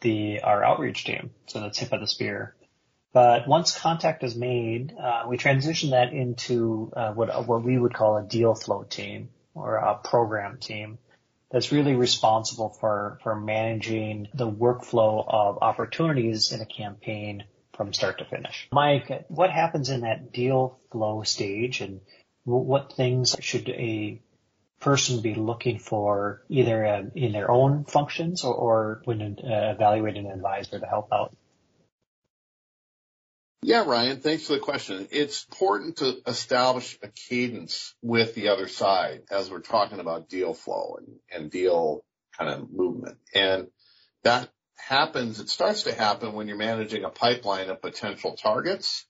the 0.00 0.40
our 0.40 0.64
outreach 0.64 1.04
team, 1.04 1.30
so 1.46 1.60
the 1.60 1.70
tip 1.70 1.92
of 1.92 2.00
the 2.00 2.06
spear. 2.06 2.55
But 3.16 3.48
once 3.48 3.74
contact 3.74 4.24
is 4.24 4.36
made, 4.36 4.94
uh, 4.94 5.22
we 5.26 5.38
transition 5.38 5.92
that 5.92 6.12
into 6.12 6.92
uh, 6.94 7.14
what 7.14 7.46
what 7.46 7.62
we 7.62 7.78
would 7.78 7.94
call 7.94 8.18
a 8.18 8.22
deal 8.22 8.54
flow 8.54 8.82
team 8.82 9.30
or 9.54 9.76
a 9.76 9.94
program 9.94 10.58
team 10.58 10.98
that's 11.50 11.72
really 11.72 11.94
responsible 11.94 12.76
for, 12.78 13.18
for 13.22 13.34
managing 13.34 14.28
the 14.34 14.46
workflow 14.46 15.24
of 15.26 15.62
opportunities 15.62 16.52
in 16.52 16.60
a 16.60 16.66
campaign 16.66 17.44
from 17.74 17.94
start 17.94 18.18
to 18.18 18.26
finish. 18.26 18.68
Mike, 18.70 19.24
what 19.28 19.48
happens 19.48 19.88
in 19.88 20.02
that 20.02 20.30
deal 20.30 20.78
flow 20.92 21.22
stage 21.22 21.80
and 21.80 22.02
what 22.44 22.92
things 22.92 23.34
should 23.40 23.66
a 23.70 24.20
person 24.78 25.22
be 25.22 25.34
looking 25.34 25.78
for 25.78 26.42
either 26.50 26.84
uh, 26.84 27.02
in 27.14 27.32
their 27.32 27.50
own 27.50 27.86
functions 27.86 28.44
or, 28.44 28.52
or 28.52 29.00
when 29.04 29.22
uh, 29.22 29.72
evaluating 29.74 30.26
an 30.26 30.32
advisor 30.32 30.78
to 30.78 30.86
help 30.86 31.10
out? 31.10 31.34
Yeah, 33.62 33.84
Ryan, 33.84 34.20
thanks 34.20 34.46
for 34.46 34.52
the 34.52 34.60
question. 34.60 35.08
It's 35.10 35.44
important 35.46 35.96
to 35.96 36.18
establish 36.26 36.98
a 37.02 37.08
cadence 37.08 37.94
with 38.02 38.34
the 38.34 38.48
other 38.48 38.68
side 38.68 39.22
as 39.30 39.50
we're 39.50 39.60
talking 39.60 39.98
about 39.98 40.28
deal 40.28 40.54
flow 40.54 40.98
and, 40.98 41.16
and 41.32 41.50
deal 41.50 42.04
kind 42.38 42.50
of 42.50 42.70
movement. 42.70 43.18
And 43.34 43.68
that 44.22 44.50
happens, 44.76 45.40
it 45.40 45.48
starts 45.48 45.84
to 45.84 45.94
happen 45.94 46.34
when 46.34 46.48
you're 46.48 46.56
managing 46.56 47.04
a 47.04 47.10
pipeline 47.10 47.70
of 47.70 47.80
potential 47.80 48.36
targets 48.36 49.06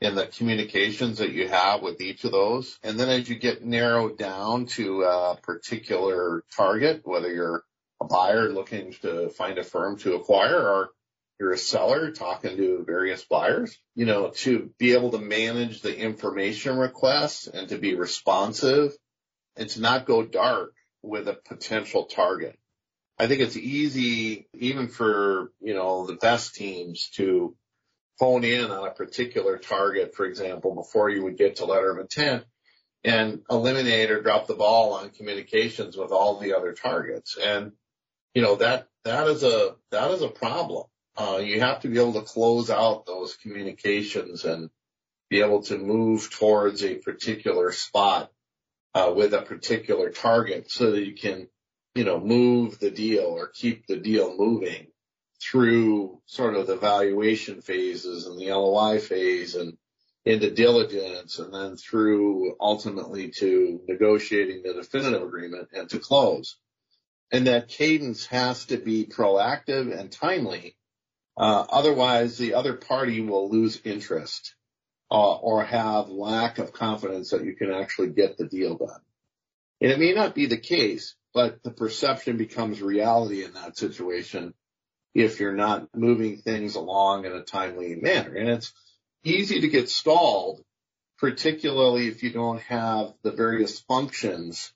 and 0.00 0.16
the 0.16 0.26
communications 0.26 1.18
that 1.18 1.32
you 1.32 1.48
have 1.48 1.82
with 1.82 2.00
each 2.00 2.24
of 2.24 2.30
those. 2.30 2.78
And 2.82 3.00
then 3.00 3.08
as 3.08 3.28
you 3.28 3.36
get 3.36 3.64
narrowed 3.64 4.16
down 4.16 4.66
to 4.66 5.02
a 5.02 5.38
particular 5.42 6.44
target, 6.56 7.00
whether 7.04 7.32
you're 7.32 7.64
a 8.00 8.04
buyer 8.04 8.50
looking 8.50 8.92
to 9.02 9.28
find 9.30 9.58
a 9.58 9.64
firm 9.64 9.98
to 9.98 10.14
acquire 10.14 10.60
or 10.60 10.90
you're 11.38 11.52
a 11.52 11.58
seller 11.58 12.10
talking 12.10 12.56
to 12.56 12.84
various 12.84 13.24
buyers, 13.24 13.78
you 13.94 14.06
know, 14.06 14.30
to 14.30 14.70
be 14.78 14.94
able 14.94 15.12
to 15.12 15.18
manage 15.18 15.82
the 15.82 15.96
information 15.96 16.76
requests 16.76 17.46
and 17.46 17.68
to 17.68 17.78
be 17.78 17.94
responsive 17.94 18.92
and 19.56 19.68
to 19.70 19.80
not 19.80 20.06
go 20.06 20.24
dark 20.24 20.72
with 21.02 21.28
a 21.28 21.34
potential 21.34 22.04
target. 22.04 22.58
I 23.18 23.26
think 23.26 23.40
it's 23.40 23.56
easy 23.56 24.48
even 24.54 24.88
for, 24.88 25.52
you 25.60 25.74
know, 25.74 26.06
the 26.06 26.14
best 26.16 26.54
teams 26.54 27.08
to 27.14 27.56
hone 28.18 28.44
in 28.44 28.70
on 28.70 28.86
a 28.86 28.92
particular 28.92 29.58
target, 29.58 30.14
for 30.14 30.26
example, 30.26 30.74
before 30.74 31.08
you 31.08 31.22
would 31.24 31.38
get 31.38 31.56
to 31.56 31.64
letter 31.64 31.90
of 31.92 31.98
intent 31.98 32.44
and 33.04 33.42
eliminate 33.48 34.10
or 34.10 34.22
drop 34.22 34.46
the 34.46 34.54
ball 34.54 34.94
on 34.94 35.10
communications 35.10 35.96
with 35.96 36.10
all 36.10 36.38
the 36.38 36.54
other 36.54 36.72
targets. 36.72 37.36
And, 37.40 37.72
you 38.34 38.42
know, 38.42 38.56
that, 38.56 38.88
that 39.04 39.28
is 39.28 39.44
a, 39.44 39.76
that 39.92 40.10
is 40.10 40.22
a 40.22 40.28
problem. 40.28 40.84
Uh, 41.18 41.38
you 41.38 41.60
have 41.60 41.80
to 41.80 41.88
be 41.88 41.98
able 41.98 42.12
to 42.12 42.22
close 42.22 42.70
out 42.70 43.04
those 43.04 43.34
communications 43.36 44.44
and 44.44 44.70
be 45.28 45.40
able 45.40 45.62
to 45.62 45.76
move 45.76 46.30
towards 46.30 46.84
a 46.84 46.94
particular 46.94 47.72
spot, 47.72 48.30
uh, 48.94 49.12
with 49.14 49.34
a 49.34 49.42
particular 49.42 50.10
target 50.10 50.70
so 50.70 50.92
that 50.92 51.04
you 51.04 51.14
can, 51.14 51.48
you 51.94 52.04
know, 52.04 52.20
move 52.20 52.78
the 52.78 52.90
deal 52.90 53.24
or 53.24 53.48
keep 53.48 53.86
the 53.86 53.96
deal 53.96 54.36
moving 54.36 54.86
through 55.40 56.20
sort 56.26 56.54
of 56.54 56.66
the 56.66 56.76
valuation 56.76 57.60
phases 57.60 58.26
and 58.26 58.40
the 58.40 58.52
LOI 58.52 58.98
phase 58.98 59.54
and 59.54 59.76
into 60.24 60.50
diligence 60.50 61.38
and 61.38 61.54
then 61.54 61.76
through 61.76 62.54
ultimately 62.60 63.30
to 63.30 63.80
negotiating 63.88 64.62
the 64.62 64.74
definitive 64.74 65.22
agreement 65.22 65.68
and 65.72 65.88
to 65.90 65.98
close. 65.98 66.56
And 67.30 67.46
that 67.46 67.68
cadence 67.68 68.26
has 68.26 68.66
to 68.66 68.78
be 68.78 69.06
proactive 69.06 69.96
and 69.96 70.10
timely. 70.10 70.76
Uh, 71.38 71.64
otherwise 71.70 72.36
the 72.36 72.54
other 72.54 72.74
party 72.74 73.20
will 73.20 73.48
lose 73.48 73.80
interest 73.84 74.56
uh, 75.10 75.36
or 75.36 75.64
have 75.64 76.08
lack 76.08 76.58
of 76.58 76.72
confidence 76.72 77.30
that 77.30 77.44
you 77.44 77.54
can 77.54 77.70
actually 77.70 78.08
get 78.08 78.36
the 78.36 78.46
deal 78.46 78.76
done. 78.76 79.00
And 79.80 79.92
it 79.92 80.00
may 80.00 80.12
not 80.12 80.34
be 80.34 80.46
the 80.46 80.58
case, 80.58 81.14
but 81.32 81.62
the 81.62 81.70
perception 81.70 82.36
becomes 82.36 82.82
reality 82.82 83.44
in 83.44 83.52
that 83.54 83.76
situation 83.76 84.52
if 85.14 85.38
you're 85.38 85.52
not 85.52 85.88
moving 85.94 86.38
things 86.38 86.74
along 86.74 87.24
in 87.24 87.32
a 87.32 87.42
timely 87.42 87.94
manner. 87.94 88.34
And 88.34 88.48
it's 88.48 88.72
easy 89.22 89.60
to 89.60 89.68
get 89.68 89.88
stalled, 89.88 90.60
particularly 91.18 92.08
if 92.08 92.24
you 92.24 92.32
don't 92.32 92.60
have 92.62 93.12
the 93.22 93.30
various 93.30 93.78
functions 93.80 94.72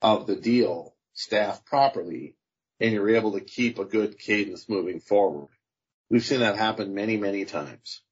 of 0.00 0.26
the 0.26 0.36
deal 0.36 0.94
staffed 1.12 1.66
properly 1.66 2.34
and 2.80 2.92
you're 2.92 3.16
able 3.16 3.32
to 3.32 3.40
keep 3.40 3.78
a 3.78 3.84
good 3.84 4.18
cadence 4.18 4.68
moving 4.68 5.00
forward. 5.00 5.48
We've 6.10 6.24
seen 6.24 6.40
that 6.40 6.56
happen 6.56 6.94
many, 6.94 7.16
many 7.16 7.44
times. 7.44 8.02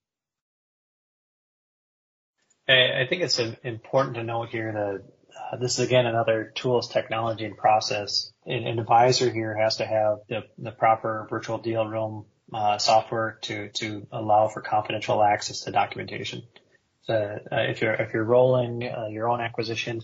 I 2.69 3.07
think 3.09 3.23
it's 3.23 3.39
important 3.39 4.17
to 4.17 4.25
note 4.25 4.49
here 4.49 4.73
that 4.73 5.05
uh, 5.53 5.57
this 5.59 5.79
is 5.79 5.87
again 5.87 6.07
another 6.07 6.53
tools, 6.55 6.89
technology, 6.89 7.45
and 7.45 7.57
process. 7.57 8.33
An, 8.45 8.67
an 8.67 8.79
advisor 8.81 9.31
here 9.31 9.57
has 9.57 9.77
to 9.77 9.87
have 9.87 10.19
the, 10.29 10.45
the 10.59 10.73
proper 10.73 11.29
virtual 11.31 11.59
deal 11.59 11.87
room 11.87 12.27
uh, 12.53 12.79
software 12.79 13.39
to 13.43 13.69
to 13.71 14.07
allow 14.11 14.49
for 14.49 14.63
confidential 14.63 15.23
access 15.23 15.61
to 15.61 15.71
documentation. 15.71 16.43
So 17.03 17.15
uh, 17.15 17.57
if 17.57 17.83
you're 17.83 17.95
if 17.95 18.13
you're 18.13 18.25
rolling 18.25 18.83
uh, 18.83 19.07
your 19.11 19.29
own 19.29 19.41
acquisition, 19.41 20.03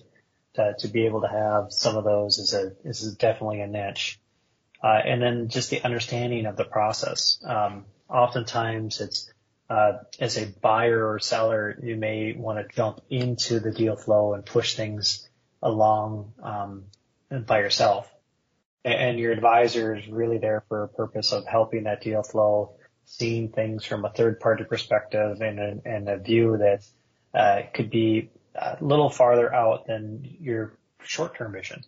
to, 0.55 0.75
to 0.79 0.89
be 0.89 1.07
able 1.07 1.23
to 1.23 1.29
have 1.29 1.73
some 1.73 1.97
of 1.97 2.05
those 2.05 2.39
is 2.39 2.55
a 2.55 2.73
is 2.85 3.15
definitely 3.17 3.61
a 3.61 3.67
niche. 3.67 4.21
Uh, 4.83 5.01
and 5.05 5.23
then 5.23 5.49
just 5.49 5.71
the 5.71 5.83
understanding 5.83 6.47
of 6.47 6.57
the 6.57 6.65
process. 6.65 7.39
Um, 7.47 7.85
oftentimes 8.09 9.01
it's 9.01 9.33
uh, 9.71 9.99
as 10.21 10.37
a 10.37 10.47
buyer 10.47 11.13
or 11.13 11.19
seller, 11.19 11.79
you 11.83 11.97
may 11.97 12.35
want 12.35 12.59
to 12.59 12.77
jump 12.77 13.01
into 13.09 13.61
the 13.61 13.71
deal 13.71 13.97
flow 13.97 14.35
and 14.35 14.45
push 14.45 14.75
things 14.75 15.29
along 15.63 16.35
um, 16.43 16.85
by 17.47 17.61
yourself. 17.61 18.13
And 18.85 19.19
your 19.19 19.33
advisor 19.33 19.95
is 19.95 20.07
really 20.09 20.39
there 20.39 20.65
for 20.69 20.83
a 20.83 20.89
purpose 20.89 21.33
of 21.33 21.47
helping 21.47 21.85
that 21.85 22.03
deal 22.03 22.23
flow, 22.23 22.75
seeing 23.05 23.49
things 23.49 23.85
from 23.85 24.05
a 24.05 24.11
third 24.11 24.41
party 24.41 24.65
perspective 24.65 25.41
and 25.41 25.59
a, 25.59 25.79
and 25.87 26.09
a 26.09 26.19
view 26.19 26.59
that 26.59 26.85
uh, 27.33 27.63
could 27.73 27.89
be 27.89 28.31
a 28.55 28.77
little 28.81 29.09
farther 29.09 29.55
out 29.55 29.87
than 29.87 30.37
your 30.41 30.77
short 31.05 31.37
term 31.37 31.53
vision 31.53 31.83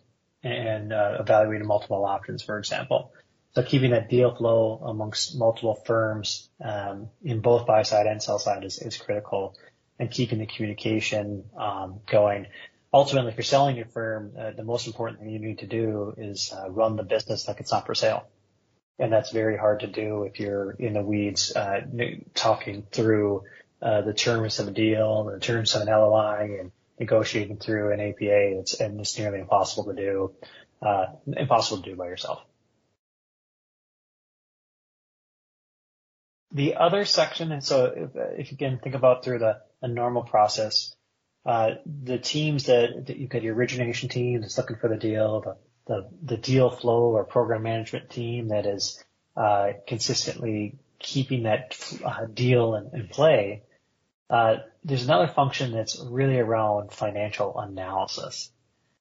and 0.45 0.93
uh, 0.93 1.17
evaluating 1.19 1.67
multiple 1.67 2.05
options, 2.05 2.43
for 2.43 2.59
example. 2.59 3.11
So 3.55 3.63
keeping 3.63 3.91
that 3.91 4.09
deal 4.09 4.35
flow 4.35 4.81
amongst 4.85 5.35
multiple 5.37 5.75
firms 5.85 6.49
um, 6.63 7.09
in 7.23 7.39
both 7.39 7.65
buy 7.65 7.83
side 7.83 8.05
and 8.05 8.21
sell 8.21 8.37
side 8.37 8.63
is, 8.63 8.79
is 8.79 8.97
critical, 8.97 9.55
and 9.97 10.11
keeping 10.11 10.39
the 10.39 10.45
communication 10.45 11.45
um, 11.57 12.01
going. 12.05 12.47
Ultimately, 12.93 13.31
if 13.31 13.37
you're 13.37 13.43
selling 13.43 13.75
your 13.75 13.87
firm, 13.87 14.33
uh, 14.37 14.51
the 14.51 14.63
most 14.63 14.87
important 14.87 15.19
thing 15.19 15.29
you 15.29 15.39
need 15.39 15.59
to 15.59 15.67
do 15.67 16.13
is 16.17 16.53
uh, 16.53 16.69
run 16.69 16.95
the 16.95 17.03
business 17.03 17.47
like 17.47 17.59
it's 17.59 17.71
not 17.71 17.85
for 17.85 17.95
sale, 17.95 18.27
and 18.99 19.11
that's 19.11 19.31
very 19.31 19.57
hard 19.57 19.79
to 19.79 19.87
do 19.87 20.23
if 20.23 20.39
you're 20.39 20.71
in 20.71 20.93
the 20.93 21.01
weeds 21.01 21.55
uh, 21.55 21.81
talking 22.35 22.85
through 22.91 23.43
uh, 23.81 24.01
the 24.01 24.13
terms 24.13 24.59
of 24.59 24.67
a 24.67 24.71
deal, 24.71 25.23
the 25.25 25.39
terms 25.39 25.75
of 25.75 25.81
an 25.81 25.87
LOI, 25.87 26.57
and 26.59 26.71
negotiating 26.99 27.57
through 27.57 27.93
an 27.93 27.99
APA. 27.99 28.59
It's 28.59 28.79
and 28.79 28.99
it's 28.99 29.17
nearly 29.17 29.39
impossible 29.39 29.85
to 29.85 29.95
do, 29.95 30.31
uh, 30.81 31.05
impossible 31.25 31.81
to 31.83 31.89
do 31.89 31.95
by 31.95 32.07
yourself. 32.07 32.41
The 36.51 36.75
other 36.75 37.03
section, 37.03 37.51
and 37.51 37.63
so 37.63 37.85
if, 37.85 38.39
if 38.39 38.51
you 38.51 38.57
can 38.57 38.79
think 38.79 38.95
about 38.95 39.25
through 39.25 39.39
the 39.39 39.61
a 39.81 39.87
normal 39.87 40.23
process, 40.23 40.95
uh, 41.45 41.71
the 41.85 42.17
teams 42.17 42.65
that, 42.65 43.05
that 43.05 43.17
you've 43.17 43.29
got 43.29 43.43
your 43.43 43.55
origination 43.55 44.09
team 44.09 44.41
that's 44.41 44.57
looking 44.57 44.77
for 44.77 44.89
the 44.89 44.97
deal, 44.97 45.41
the, 45.41 45.57
the, 45.85 46.09
the 46.23 46.37
deal 46.37 46.69
flow 46.69 47.11
or 47.11 47.23
program 47.23 47.63
management 47.63 48.09
team 48.09 48.47
that 48.47 48.65
is 48.65 49.03
uh, 49.37 49.73
consistently 49.87 50.75
keeping 50.97 51.43
that 51.43 51.77
uh, 52.03 52.25
deal 52.25 52.75
in, 52.75 52.99
in 52.99 53.07
play. 53.07 53.61
Uh, 54.29 54.57
there's 54.85 55.03
another 55.03 55.27
function 55.27 55.71
that's 55.71 55.99
really 55.99 56.37
around 56.37 56.91
financial 56.91 57.57
analysis. 57.59 58.51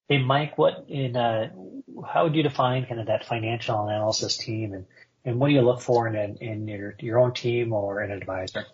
Hey, 0.08 0.18
Mike, 0.18 0.58
what 0.58 0.86
in 0.88 1.16
uh, 1.16 1.50
how 2.06 2.24
would 2.24 2.34
you 2.34 2.42
define 2.42 2.86
kind 2.86 3.00
of 3.00 3.06
that 3.06 3.26
financial 3.26 3.86
analysis 3.86 4.36
team 4.36 4.72
and 4.72 4.86
and 5.24 5.38
what 5.38 5.48
do 5.48 5.54
you 5.54 5.62
look 5.62 5.80
for 5.80 6.06
in, 6.06 6.36
in 6.36 6.68
your, 6.68 6.94
your 7.00 7.18
own 7.18 7.32
team 7.32 7.72
or 7.72 8.00
an 8.00 8.10
advisor? 8.10 8.66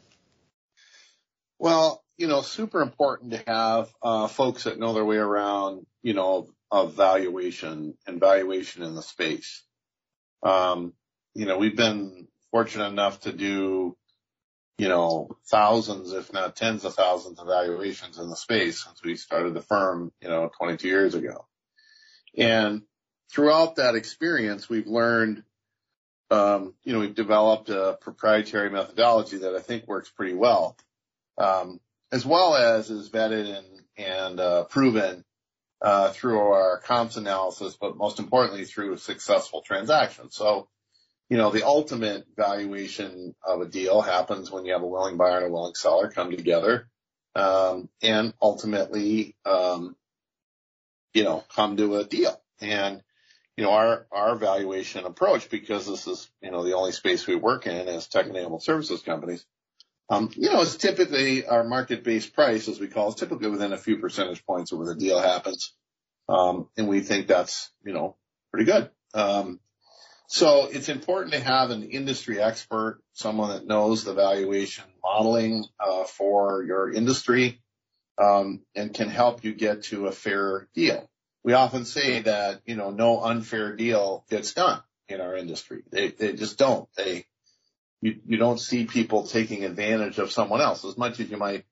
Well, 1.59 2.03
you 2.17 2.27
know, 2.27 2.43
super 2.43 2.81
important 2.81 3.33
to 3.33 3.43
have 3.47 3.89
uh, 4.03 4.27
folks 4.27 4.65
that 4.65 4.79
know 4.79 4.93
their 4.93 5.05
way 5.05 5.17
around, 5.17 5.87
you 6.03 6.15
know, 6.15 6.49
of 6.71 6.95
valuation 6.95 7.95
and 8.07 8.19
valuation 8.19 8.83
in 8.83 8.95
the 8.95 9.03
space. 9.03 9.63
Um, 10.43 10.93
you 11.35 11.47
know, 11.47 11.59
we've 11.59 11.77
been 11.77 12.27
fortunate 12.51 12.89
enough 12.89 13.21
to 13.21 13.33
do, 13.33 13.97
you 14.81 14.89
know, 14.89 15.37
thousands, 15.47 16.13
if 16.13 16.33
not 16.33 16.57
tens 16.57 16.87
of 16.87 16.95
thousands 16.95 17.39
of 17.39 17.47
valuations 17.47 18.19
in 18.19 18.31
the 18.31 18.35
space 18.37 18.83
since 18.83 19.03
we 19.05 19.15
started 19.15 19.53
the 19.53 19.61
firm, 19.61 20.11
you 20.23 20.29
know, 20.29 20.51
22 20.57 20.89
years 20.89 21.15
ago. 21.15 21.47
And 22.35 22.81
throughout 23.31 23.77
that 23.77 23.95
experience, 23.95 24.71
we've 24.71 24.87
learned 24.87 25.43
um, 26.31 26.73
you 26.85 26.95
know, 26.95 27.01
we've 27.01 27.15
developed 27.15 27.69
a 27.69 27.99
proprietary 28.01 28.71
methodology 28.71 29.39
that 29.39 29.55
I 29.55 29.61
think 29.61 29.87
works 29.87 30.09
pretty 30.09 30.35
well, 30.35 30.79
um, 31.37 31.79
as 32.11 32.25
well 32.25 32.55
as 32.55 32.89
is 32.89 33.11
vetted 33.11 33.59
and, 33.59 33.67
and 33.99 34.41
uh, 34.41 34.65
proven 34.65 35.25
uh, 35.83 36.11
through 36.13 36.39
our 36.39 36.79
comps 36.79 37.19
analysis, 37.19 37.77
but 37.79 37.99
most 37.99 38.19
importantly 38.19 38.65
through 38.65 38.97
successful 38.97 39.61
transactions. 39.61 40.35
So, 40.35 40.69
you 41.31 41.39
know, 41.39 41.51
the 41.51 41.67
ultimate 41.67 42.27
valuation 42.37 43.35
of 43.43 43.63
a 43.63 43.67
deal 43.67 44.03
happens 44.03 44.51
when 44.51 44.67
you 44.67 44.75
have 44.75 44.83
a 44.83 44.87
willing 44.87 45.17
buyer 45.17 45.39
and 45.39 45.47
a 45.47 45.51
willing 45.51 45.75
seller 45.75 46.11
come 46.11 46.31
together, 46.31 46.91
um, 47.35 47.89
and 48.03 48.35
ultimately, 48.43 49.37
um, 49.47 49.97
you 51.15 51.25
know, 51.25 51.43
come 51.57 51.79
to 51.79 51.97
a 51.97 52.05
deal. 52.05 52.39
And 52.61 53.03
you 53.57 53.65
know, 53.65 53.73
our, 53.73 54.07
our 54.11 54.37
valuation 54.37 55.05
approach, 55.05 55.51
because 55.51 55.87
this 55.87 56.07
is, 56.07 56.31
you 56.41 56.51
know, 56.51 56.63
the 56.65 56.77
only 56.77 56.93
space 56.93 57.27
we 57.27 57.35
work 57.35 57.67
in 57.67 57.89
as 57.89 58.07
tech-enabled 58.09 58.63
services 58.63 59.03
companies, 59.03 59.45
Um, 60.11 60.29
you 60.35 60.51
know, 60.51 60.61
it's 60.61 60.77
typically 60.77 61.47
our 61.47 61.63
market-based 61.63 62.35
price, 62.35 62.67
as 62.69 62.81
we 62.81 62.89
call 62.89 63.11
it, 63.11 63.17
typically 63.17 63.49
within 63.49 63.73
a 63.73 63.79
few 63.79 63.99
percentage 63.99 64.45
points 64.45 64.73
of 64.73 64.79
where 64.79 64.89
the 64.89 64.99
deal 64.99 65.21
happens. 65.21 65.73
Um, 66.29 66.69
and 66.77 66.89
we 66.89 67.01
think 67.01 67.29
that's, 67.29 67.71
you 67.85 67.93
know, 67.93 68.17
pretty 68.51 68.67
good. 68.67 68.91
Um, 69.15 69.61
so 70.33 70.69
it's 70.71 70.89
important 70.89 71.33
to 71.33 71.41
have 71.41 71.71
an 71.71 71.83
industry 71.83 72.41
expert, 72.41 73.01
someone 73.15 73.51
that 73.51 73.67
knows 73.67 74.05
the 74.05 74.15
valuation 74.15 74.85
modeling, 75.03 75.65
uh, 75.81 76.05
for 76.05 76.63
your 76.63 76.89
industry, 76.89 77.61
um, 78.17 78.61
and 78.77 78.95
can 78.95 79.09
help 79.09 79.43
you 79.43 79.53
get 79.53 79.83
to 79.85 80.07
a 80.07 80.13
fair 80.13 80.69
deal. 80.73 81.11
We 81.43 81.55
often 81.55 81.85
say 81.85 82.21
that, 82.21 82.61
you 82.65 82.77
know, 82.77 82.91
no 82.91 83.21
unfair 83.21 83.75
deal 83.75 84.25
gets 84.31 84.55
done 84.55 84.81
in 85.09 85.21
our 85.21 85.35
industry. 85.35 85.83
They, 85.91 86.11
they 86.11 86.35
just 86.35 86.57
don't. 86.57 86.89
They, 86.97 87.27
you, 88.01 88.21
you 88.25 88.37
don't 88.37 88.61
see 88.61 88.85
people 88.85 89.27
taking 89.27 89.65
advantage 89.65 90.21
of 90.21 90.31
someone 90.31 90.61
else 90.61 90.85
as 90.85 90.97
much 90.97 91.19
as 91.19 91.29
you 91.29 91.39
might 91.39 91.65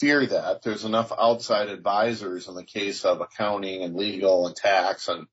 fear 0.00 0.26
that. 0.26 0.64
There's 0.64 0.84
enough 0.84 1.12
outside 1.16 1.68
advisors 1.68 2.48
in 2.48 2.56
the 2.56 2.64
case 2.64 3.04
of 3.04 3.20
accounting 3.20 3.84
and 3.84 3.94
legal 3.94 4.48
and 4.48 4.56
tax 4.56 5.06
and 5.06 5.28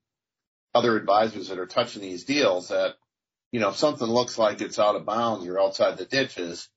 other 0.74 0.96
advisors 0.96 1.48
that 1.48 1.58
are 1.58 1.66
touching 1.66 2.02
these 2.02 2.24
deals 2.24 2.68
that, 2.68 2.94
you 3.52 3.60
know, 3.60 3.70
if 3.70 3.76
something 3.76 4.06
looks 4.06 4.38
like 4.38 4.60
it's 4.60 4.78
out 4.78 4.96
of 4.96 5.06
bounds, 5.06 5.44
you're 5.44 5.60
outside 5.60 5.96
the 5.96 6.04
ditches, 6.04 6.68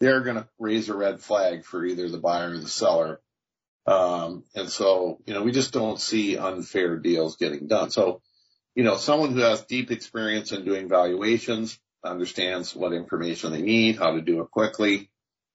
they're 0.00 0.20
going 0.20 0.36
to 0.36 0.48
raise 0.58 0.88
a 0.88 0.96
red 0.96 1.20
flag 1.20 1.64
for 1.64 1.84
either 1.84 2.08
the 2.08 2.18
buyer 2.18 2.50
or 2.50 2.58
the 2.58 2.68
seller. 2.68 3.20
Um, 3.86 4.44
and 4.54 4.68
so, 4.68 5.18
you 5.26 5.32
know, 5.32 5.42
we 5.42 5.52
just 5.52 5.72
don't 5.72 5.98
see 5.98 6.36
unfair 6.36 6.96
deals 6.98 7.36
getting 7.36 7.68
done. 7.68 7.90
So, 7.90 8.20
you 8.74 8.84
know, 8.84 8.96
someone 8.96 9.32
who 9.32 9.40
has 9.40 9.62
deep 9.62 9.90
experience 9.90 10.52
in 10.52 10.64
doing 10.64 10.88
valuations, 10.88 11.78
understands 12.04 12.76
what 12.76 12.92
information 12.92 13.50
they 13.50 13.62
need, 13.62 13.96
how 13.96 14.12
to 14.12 14.20
do 14.20 14.42
it 14.42 14.50
quickly, 14.50 15.10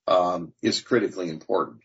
um, 0.08 0.54
is 0.62 0.82
critically 0.82 1.30
important. 1.30 1.82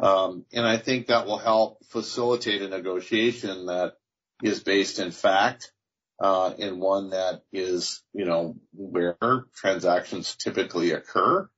Um, 0.00 0.44
and 0.52 0.66
I 0.66 0.76
think 0.76 1.08
that 1.08 1.26
will 1.26 1.38
help 1.38 1.84
facilitate 1.86 2.62
a 2.62 2.68
negotiation 2.68 3.66
that 3.66 3.94
is 4.42 4.62
based 4.62 4.98
in 4.98 5.10
fact, 5.10 5.72
uh, 6.20 6.52
and 6.58 6.80
one 6.80 7.10
that 7.10 7.42
is, 7.52 8.02
you 8.12 8.24
know, 8.24 8.56
where 8.72 9.16
transactions 9.54 10.36
typically 10.36 10.92
occur, 10.92 11.48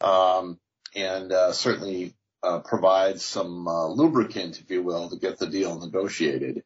um, 0.00 0.58
and 0.94 1.32
uh, 1.32 1.52
certainly 1.52 2.14
uh, 2.42 2.58
provides 2.60 3.24
some 3.24 3.66
uh, 3.68 3.86
lubricant, 3.86 4.60
if 4.60 4.70
you 4.70 4.82
will, 4.82 5.08
to 5.08 5.16
get 5.16 5.38
the 5.38 5.46
deal 5.46 5.78
negotiated. 5.78 6.62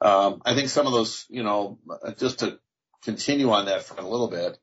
Um, 0.00 0.42
I 0.44 0.54
think 0.54 0.68
some 0.68 0.86
of 0.86 0.92
those, 0.92 1.26
you 1.28 1.42
know, 1.42 1.78
just 2.18 2.40
to 2.40 2.58
continue 3.02 3.50
on 3.50 3.66
that 3.66 3.84
for 3.84 3.96
a 3.96 4.06
little 4.06 4.28
bit, 4.28 4.58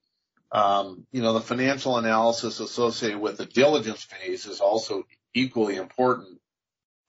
um, 0.51 1.05
you 1.11 1.21
know, 1.21 1.33
the 1.33 1.41
financial 1.41 1.97
analysis 1.97 2.59
associated 2.59 3.19
with 3.19 3.37
the 3.37 3.45
diligence 3.45 4.03
phase 4.03 4.45
is 4.45 4.61
also 4.61 5.03
equally 5.33 5.75
important, 5.75 6.39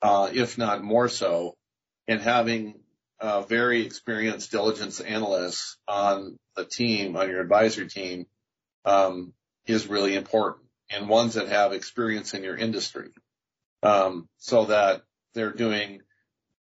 uh, 0.03 0.31
if 0.33 0.59
not 0.59 0.83
more 0.83 1.09
so, 1.09 1.57
in 2.09 2.19
having 2.19 2.81
uh, 3.21 3.43
very 3.43 3.85
experienced 3.85 4.51
diligence 4.51 5.01
analysts 5.01 5.79
on 5.89 6.39
the 6.55 6.65
team, 6.65 7.17
on 7.17 7.29
your 7.29 7.41
advisory 7.41 7.89
team, 7.89 8.27
um, 8.85 9.33
is 9.67 9.87
really 9.87 10.15
important, 10.15 10.67
and 10.91 11.09
ones 11.09 11.35
that 11.35 11.49
have 11.49 11.73
experience 11.73 12.35
in 12.35 12.45
your 12.45 12.57
industry, 12.57 13.09
um, 13.83 14.29
so 14.39 14.67
that 14.67 15.03
they're 15.35 15.53
doing 15.53 16.01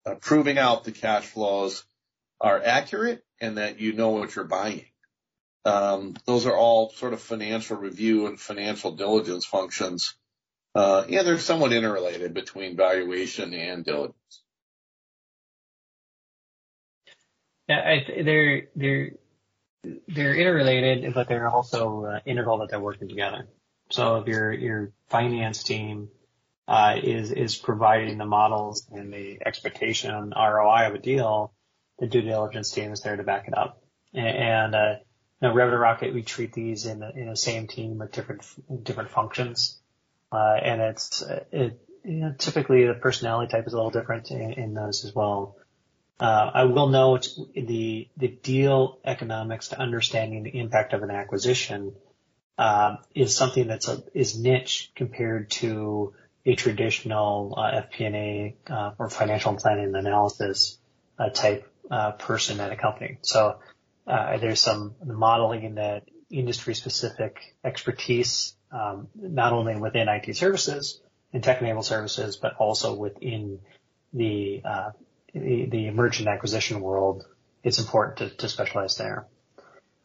uh, 0.07 0.15
proving 0.17 0.59
out 0.59 0.85
the 0.85 0.93
cash 0.93 1.25
flows 1.25 1.85
are 2.41 2.63
accurate 2.63 3.25
and 3.41 3.59
that 3.59 3.81
you 3.81 3.93
know 3.93 4.11
what 4.11 4.35
you're 4.35 4.45
buying. 4.45 4.85
Um, 5.65 6.15
those 6.27 6.47
are 6.47 6.57
all 6.57 6.91
sort 6.91 7.15
of 7.15 7.21
financial 7.21 7.77
review 7.77 8.27
and 8.27 8.39
financial 8.39 8.93
diligence 8.93 9.47
functions. 9.47 10.15
Uh, 10.75 11.05
and 11.09 11.27
they're 11.27 11.39
somewhat 11.39 11.73
interrelated 11.73 12.35
between 12.35 12.77
valuation 12.77 13.55
and 13.55 13.85
diligence. 13.85 14.44
I, 17.69 18.05
they're 18.23 18.69
they're 18.77 19.11
they're 20.09 20.35
interrelated, 20.35 21.15
but 21.15 21.29
they're 21.29 21.49
also 21.49 22.05
uh, 22.05 22.21
integral 22.25 22.59
that 22.59 22.71
they're 22.71 22.81
working 22.81 23.09
together. 23.09 23.47
So 23.91 24.17
if 24.17 24.29
your 24.29 24.53
your 24.53 24.93
finance 25.09 25.63
team 25.63 26.09
uh, 26.69 26.97
is 27.03 27.31
is 27.31 27.57
providing 27.57 28.19
the 28.19 28.27
models 28.27 28.87
and 28.91 29.13
the 29.13 29.39
expectation 29.45 30.11
on 30.11 30.31
ROI 30.31 30.89
of 30.89 30.95
a 30.95 30.99
deal, 30.99 31.53
the 31.99 32.07
due 32.07 32.23
diligence 32.23 32.71
team 32.71 32.93
is 32.93 33.01
there 33.01 33.17
to 33.17 33.23
back 33.23 33.49
it 33.49 33.57
up. 33.57 33.83
And, 34.13 34.27
and 34.27 34.75
uh, 34.75 34.95
you 35.41 35.49
know, 35.49 35.55
Revenue 35.55 35.79
Rocket, 35.79 36.15
we 36.15 36.23
treat 36.23 36.53
these 36.53 36.87
in 36.87 37.01
the, 37.01 37.11
in 37.11 37.29
the 37.29 37.37
same 37.37 37.67
team 37.67 37.99
with 37.99 38.13
different, 38.13 38.43
different 38.83 39.11
functions. 39.11 39.79
Uh, 40.33 40.57
and 40.63 40.81
it's, 40.81 41.23
it, 41.53 41.81
you 42.05 42.13
know, 42.13 42.35
typically 42.37 42.87
the 42.87 42.95
personality 42.95 43.51
type 43.51 43.67
is 43.67 43.73
a 43.73 43.77
little 43.77 43.91
different 43.91 44.31
in, 44.31 44.53
in 44.53 44.75
those 44.75 45.05
as 45.05 45.15
well. 45.15 45.57
Uh, 46.21 46.51
I 46.55 46.65
will 46.65 46.89
note 46.89 47.29
the, 47.55 48.09
the 48.17 48.29
deal 48.29 48.99
economics 49.05 49.69
to 49.69 49.81
understanding 49.81 50.45
the 50.45 50.59
impact 50.59 50.93
of 50.93 51.03
an 51.03 51.11
acquisition, 51.11 51.95
uh, 52.57 52.97
is 53.15 53.35
something 53.37 53.67
that's 53.67 53.89
a, 53.89 54.03
is 54.15 54.39
niche 54.39 54.93
compared 54.95 55.51
to 55.51 56.15
a 56.47 56.55
traditional, 56.55 57.55
uh, 57.57 57.83
FP&A, 57.83 58.55
uh, 58.71 58.93
or 58.99 59.11
financial 59.11 59.55
planning 59.57 59.87
and 59.87 59.97
analysis, 59.97 60.79
type 61.33 61.71
uh, 61.91 62.13
person 62.13 62.61
at 62.61 62.73
a 62.73 62.77
company. 62.77 63.19
So 63.23 63.59
uh, 64.07 64.39
there's 64.39 64.61
some 64.61 64.95
modeling 65.05 65.65
in 65.65 65.75
that 65.77 66.05
industry 66.31 66.75
specific 66.75 67.57
expertise, 67.65 68.55
um, 68.71 69.09
not 69.15 69.53
only 69.53 69.77
within 69.77 70.09
IT 70.09 70.37
services 70.37 71.01
and 71.33 71.43
tech-enabled 71.43 71.87
services, 71.87 72.37
but 72.37 72.57
also 72.57 72.95
within 72.95 73.61
the, 74.13 74.63
uh, 74.65 74.91
the, 75.35 75.67
the 75.67 75.87
emergent 75.87 76.29
acquisition 76.29 76.81
world. 76.81 77.25
It's 77.63 77.79
important 77.79 78.17
to, 78.19 78.37
to 78.37 78.49
specialize 78.49 78.97
there. 78.97 79.27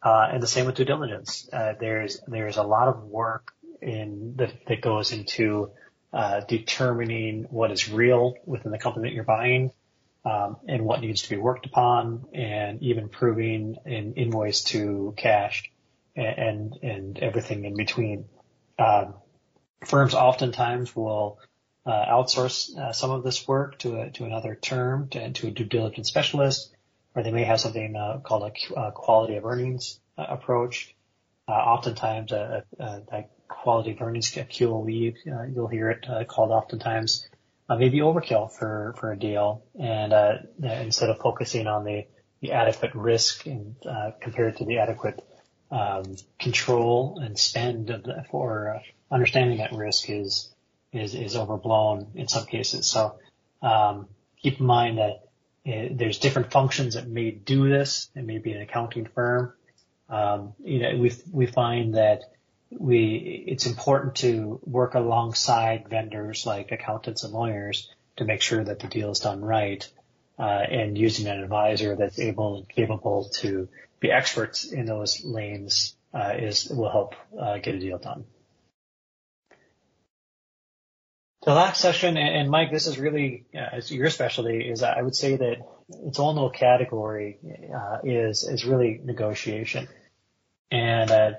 Uh, 0.02 0.28
and 0.32 0.42
the 0.42 0.46
same 0.46 0.66
with 0.66 0.76
due 0.76 0.84
diligence. 0.84 1.48
Uh, 1.52 1.74
there's 1.78 2.20
there's 2.26 2.56
a 2.56 2.62
lot 2.62 2.88
of 2.88 3.04
work 3.04 3.52
in 3.82 4.34
that, 4.36 4.52
that 4.66 4.80
goes 4.80 5.12
into 5.12 5.70
uh, 6.12 6.40
determining 6.40 7.44
what 7.50 7.70
is 7.70 7.90
real 7.90 8.34
within 8.46 8.72
the 8.72 8.78
company 8.78 9.08
that 9.08 9.14
you're 9.14 9.24
buying 9.24 9.70
um, 10.24 10.56
and 10.66 10.84
what 10.84 11.00
needs 11.00 11.22
to 11.22 11.30
be 11.30 11.36
worked 11.36 11.66
upon, 11.66 12.24
and 12.32 12.82
even 12.82 13.08
proving 13.08 13.76
an 13.84 14.14
invoice 14.14 14.64
to 14.64 15.14
cash 15.16 15.70
and 16.16 16.38
and 16.38 16.78
and 16.82 17.18
everything 17.18 17.64
in 17.64 17.76
between. 17.76 18.24
Um, 18.78 19.14
firms 19.84 20.14
oftentimes 20.14 20.96
will 20.96 21.38
uh, 21.86 22.06
outsource 22.06 22.76
uh, 22.76 22.92
some 22.92 23.10
of 23.10 23.22
this 23.24 23.46
work 23.48 23.78
to 23.78 24.00
a, 24.00 24.10
to 24.10 24.24
another 24.24 24.54
term, 24.54 25.08
to, 25.08 25.30
to 25.32 25.48
a 25.48 25.50
due 25.50 25.64
diligence 25.64 26.08
specialist, 26.08 26.74
or 27.14 27.22
they 27.22 27.30
may 27.30 27.44
have 27.44 27.60
something 27.60 27.96
uh, 27.96 28.18
called 28.22 28.50
a, 28.50 28.80
a, 28.80 28.92
quality 28.92 29.36
of 29.36 29.44
earnings 29.44 30.00
uh, 30.18 30.26
approach. 30.28 30.94
Uh, 31.48 31.52
oftentimes, 31.52 32.32
a, 32.32 32.64
quality 33.48 33.92
of 33.92 34.00
earnings, 34.00 34.30
QOE, 34.30 35.14
uh, 35.26 35.42
you'll 35.52 35.66
hear 35.68 35.90
it 35.90 36.06
called 36.28 36.50
oftentimes, 36.50 37.28
uh, 37.68 37.76
maybe 37.76 37.98
overkill 37.98 38.50
for, 38.52 38.94
for 38.98 39.12
a 39.12 39.18
deal. 39.18 39.64
And, 39.78 40.12
uh, 40.12 40.34
instead 40.62 41.10
of 41.10 41.18
focusing 41.18 41.66
on 41.66 41.84
the, 41.84 42.06
the 42.40 42.52
adequate 42.52 42.94
risk 42.94 43.46
and, 43.46 43.74
uh, 43.84 44.12
compared 44.20 44.58
to 44.58 44.64
the 44.64 44.78
adequate, 44.78 45.20
um, 45.70 46.16
control 46.38 47.20
and 47.22 47.38
spend 47.38 47.88
the, 47.88 48.24
for 48.30 48.76
uh, 48.76 49.14
understanding 49.14 49.58
that 49.58 49.72
risk 49.72 50.10
is, 50.10 50.52
is, 50.92 51.14
is 51.14 51.36
overblown 51.36 52.12
in 52.14 52.28
some 52.28 52.46
cases. 52.46 52.86
So, 52.86 53.18
um, 53.62 54.08
keep 54.42 54.60
in 54.60 54.66
mind 54.66 54.98
that 54.98 55.22
uh, 55.66 55.88
there's 55.92 56.18
different 56.18 56.50
functions 56.50 56.94
that 56.94 57.06
may 57.08 57.30
do 57.30 57.68
this. 57.68 58.08
It 58.14 58.24
may 58.24 58.38
be 58.38 58.52
an 58.52 58.62
accounting 58.62 59.06
firm. 59.06 59.52
Um, 60.08 60.54
you 60.64 60.80
know, 60.80 60.96
we, 60.96 61.12
we 61.30 61.46
find 61.46 61.94
that 61.94 62.22
we 62.70 63.44
it's 63.48 63.66
important 63.66 64.16
to 64.16 64.60
work 64.64 64.94
alongside 64.94 65.88
vendors 65.88 66.46
like 66.46 66.72
accountants 66.72 67.24
and 67.24 67.32
lawyers 67.32 67.88
to 68.16 68.24
make 68.24 68.42
sure 68.42 68.62
that 68.62 68.78
the 68.78 68.88
deal 68.88 69.10
is 69.10 69.20
done 69.20 69.40
right, 69.40 69.88
uh, 70.38 70.42
and 70.42 70.96
using 70.96 71.26
an 71.26 71.42
advisor 71.42 71.96
that's 71.96 72.18
able 72.18 72.58
and 72.58 72.68
capable 72.68 73.28
to 73.40 73.68
be 73.98 74.10
experts 74.10 74.64
in 74.64 74.86
those 74.86 75.24
lanes 75.24 75.96
uh, 76.14 76.34
is 76.38 76.68
will 76.68 76.90
help 76.90 77.14
uh, 77.38 77.58
get 77.58 77.74
a 77.74 77.78
deal 77.78 77.98
done. 77.98 78.24
The 81.42 81.54
last 81.54 81.80
session, 81.80 82.18
and 82.18 82.50
Mike, 82.50 82.70
this 82.70 82.86
is 82.86 82.98
really 82.98 83.46
uh, 83.58 83.80
your 83.86 84.10
specialty. 84.10 84.68
Is 84.70 84.82
I 84.82 85.00
would 85.00 85.16
say 85.16 85.36
that 85.36 85.56
its 85.88 86.18
own 86.18 86.34
little 86.34 86.50
category 86.50 87.38
uh, 87.74 87.98
is 88.04 88.44
is 88.44 88.66
really 88.66 89.00
negotiation, 89.02 89.88
and 90.70 91.10
uh, 91.10 91.30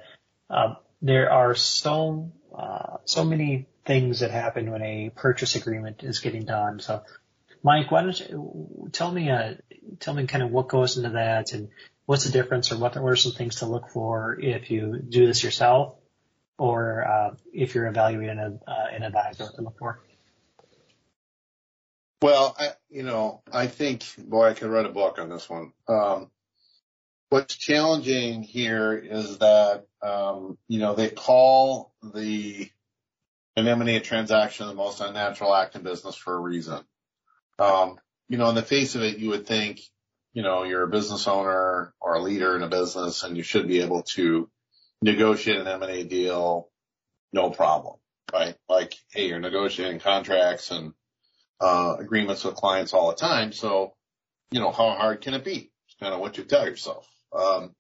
um, 0.50 0.78
there 1.04 1.32
are 1.32 1.54
so 1.54 2.32
uh, 2.58 2.98
so 3.06 3.24
many 3.24 3.68
things 3.86 4.22
that 4.22 4.32
happen 4.32 4.72
when 4.72 4.82
a 4.82 5.12
purchase 5.16 5.56
agreement 5.56 6.04
is 6.04 6.20
getting 6.20 6.46
done. 6.46 6.80
So, 6.80 7.04
Mike, 7.62 7.92
why 7.92 8.02
don't 8.02 8.20
you 8.20 8.90
tell 8.92 9.12
me 9.12 9.30
uh, 9.30 9.54
tell 10.00 10.16
me 10.16 10.26
kind 10.26 10.44
of 10.44 10.50
what 10.50 10.68
goes 10.68 10.98
into 10.98 11.12
that 11.12 11.54
and 11.54 11.70
what's 12.08 12.26
the 12.26 12.32
difference 12.32 12.72
or 12.72 12.80
what, 12.80 12.96
what 12.96 13.12
are 13.12 13.16
some 13.16 13.34
things 13.34 13.58
to 13.58 13.68
look 13.68 13.90
for 13.90 14.36
if 14.40 14.72
you 14.72 14.98
do 14.98 15.28
this 15.28 15.44
yourself 15.44 15.94
or 16.62 17.04
uh, 17.08 17.36
if 17.52 17.74
you're 17.74 17.88
evaluating 17.88 18.38
a, 18.38 18.60
uh, 18.69 18.86
an 18.93 19.02
advisor 19.02 19.50
to 19.56 19.62
look 19.63 19.80
for? 19.80 20.00
Well, 22.21 22.56
I, 22.58 22.69
you 22.91 23.02
know, 23.02 23.41
I 23.52 23.65
think, 23.65 24.04
boy, 24.19 24.50
I 24.50 24.54
could 24.54 24.69
write 24.69 24.86
a 24.86 24.89
book 24.89 25.17
on 25.17 25.28
this 25.28 25.50
one. 25.50 25.74
Um, 25.88 26.30
what's 27.30 27.56
challenging 27.56 28.43
here 28.43 28.93
is 28.95 29.39
that, 29.39 29.88
um, 30.04 30.60
you 30.67 30.78
know, 30.78 30.93
they 30.93 31.10
call 31.10 31.95
the 32.13 32.69
an 33.56 33.67
M&A 33.67 34.00
transaction 34.00 34.67
the 34.67 34.76
most 34.76 35.02
unnatural 35.02 35.56
act 35.56 35.76
in 35.76 35.82
business 35.82 36.15
for 36.15 36.36
a 36.36 36.39
reason. 36.39 36.80
Um, 37.58 37.97
you 38.30 38.38
know, 38.38 38.45
on 38.45 38.56
the 38.56 38.62
face 38.62 38.93
of 38.93 39.02
it, 39.02 39.17
you 39.17 39.30
would 39.30 39.47
think, 39.47 39.82
you 40.34 40.43
know, 40.43 40.62
you're 40.62 40.84
a 40.84 40.88
business 40.88 41.28
owner 41.28 41.91
or 42.00 42.13
a 42.13 42.21
leader 42.21 42.56
in 42.56 42.62
a 42.62 42.69
business 42.69 43.24
and 43.24 43.36
you 43.36 43.41
should 43.41 43.67
be 43.67 43.82
able 43.82 44.04
to 44.13 44.47
negotiate 45.02 45.58
an 45.58 45.68
M&A 45.68 46.04
deal, 46.04 46.70
no 47.34 47.50
problem, 47.50 47.96
right? 48.32 48.56
Like, 48.70 48.94
hey, 49.12 49.28
you're 49.28 49.40
negotiating 49.40 50.00
contracts 50.00 50.72
and 50.72 50.94
uh, 51.60 51.96
agreements 52.00 52.44
with 52.44 52.56
clients 52.56 52.94
all 52.94 53.10
the 53.10 53.16
time. 53.16 53.52
So, 53.52 53.94
you 54.52 54.60
know, 54.60 54.72
how 54.72 54.92
hard 54.92 55.22
can 55.22 55.34
it 55.34 55.44
be? 55.44 55.72
It's 55.88 55.96
kind 56.00 56.14
of 56.14 56.20
what 56.20 56.38
you 56.38 56.44
tell 56.44 56.66
yourself. 56.66 57.08
Um, 57.34 57.74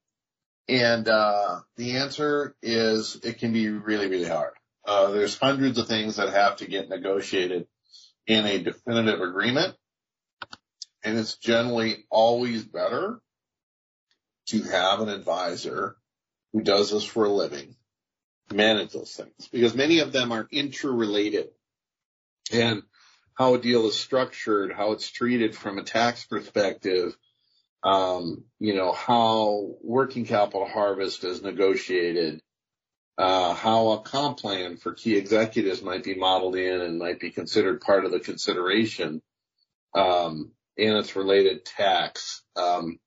and, 0.67 1.07
uh, 1.07 1.59
the 1.77 1.97
answer 1.97 2.55
is 2.61 3.19
it 3.23 3.39
can 3.39 3.53
be 3.53 3.69
really, 3.69 4.07
really 4.07 4.27
hard. 4.27 4.53
Uh, 4.85 5.11
there's 5.11 5.37
hundreds 5.37 5.77
of 5.77 5.87
things 5.87 6.15
that 6.15 6.29
have 6.29 6.57
to 6.57 6.67
get 6.67 6.89
negotiated 6.89 7.67
in 8.27 8.45
a 8.45 8.59
definitive 8.59 9.21
agreement. 9.21 9.75
And 11.03 11.17
it's 11.17 11.37
generally 11.37 12.05
always 12.09 12.63
better 12.63 13.19
to 14.47 14.63
have 14.63 15.01
an 15.01 15.09
advisor 15.09 15.97
who 16.53 16.61
does 16.61 16.91
this 16.91 17.03
for 17.03 17.25
a 17.25 17.29
living 17.29 17.75
manage 18.51 18.91
those 18.91 19.13
things 19.13 19.47
because 19.51 19.75
many 19.75 19.99
of 19.99 20.11
them 20.11 20.31
are 20.31 20.47
interrelated. 20.51 21.47
And 22.51 22.83
how 23.35 23.55
a 23.55 23.61
deal 23.61 23.87
is 23.87 23.97
structured, 23.97 24.73
how 24.73 24.91
it's 24.91 25.09
treated 25.09 25.55
from 25.55 25.77
a 25.77 25.83
tax 25.83 26.25
perspective, 26.25 27.15
um, 27.83 28.43
you 28.59 28.75
know, 28.75 28.91
how 28.91 29.75
working 29.81 30.25
capital 30.25 30.67
harvest 30.67 31.23
is 31.23 31.41
negotiated, 31.41 32.41
uh, 33.17 33.53
how 33.53 33.91
a 33.91 34.01
comp 34.01 34.39
plan 34.39 34.77
for 34.77 34.93
key 34.93 35.15
executives 35.15 35.81
might 35.81 36.03
be 36.03 36.15
modeled 36.15 36.55
in 36.55 36.81
and 36.81 36.99
might 36.99 37.19
be 37.19 37.31
considered 37.31 37.81
part 37.81 38.05
of 38.05 38.11
the 38.11 38.19
consideration, 38.19 39.21
um, 39.95 40.51
and 40.77 40.97
its 40.97 41.15
related 41.15 41.65
tax, 41.65 42.43
um, 42.55 42.99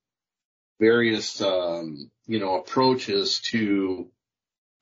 various, 0.81 1.41
um, 1.41 2.11
you 2.27 2.41
know, 2.41 2.57
approaches 2.57 3.41
to 3.41 4.11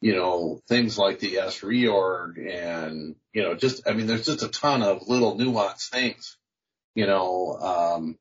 you 0.03 0.17
know, 0.17 0.61
things 0.67 0.99
like 0.99 1.21
the 1.21 1.39
S 1.39 1.61
reorg 1.61 2.37
and, 2.37 3.15
you 3.33 3.43
know, 3.43 3.55
just, 3.55 3.89
I 3.89 3.93
mean, 3.93 4.09
there's 4.09 4.27
just 4.27 4.43
a 4.43 4.49
ton 4.49 4.83
of 4.83 5.09
little 5.09 5.39
nuanced 5.39 5.91
things, 5.91 6.37
you 6.97 7.07
know, 7.07 7.57
um, 7.57 8.19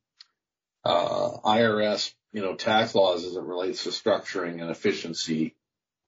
uh, 0.84 1.38
IRS, 1.44 2.14
you 2.32 2.40
know, 2.40 2.54
tax 2.54 2.94
laws 2.94 3.24
as 3.24 3.34
it 3.34 3.42
relates 3.42 3.82
to 3.82 3.88
structuring 3.88 4.62
and 4.62 4.70
efficiency, 4.70 5.56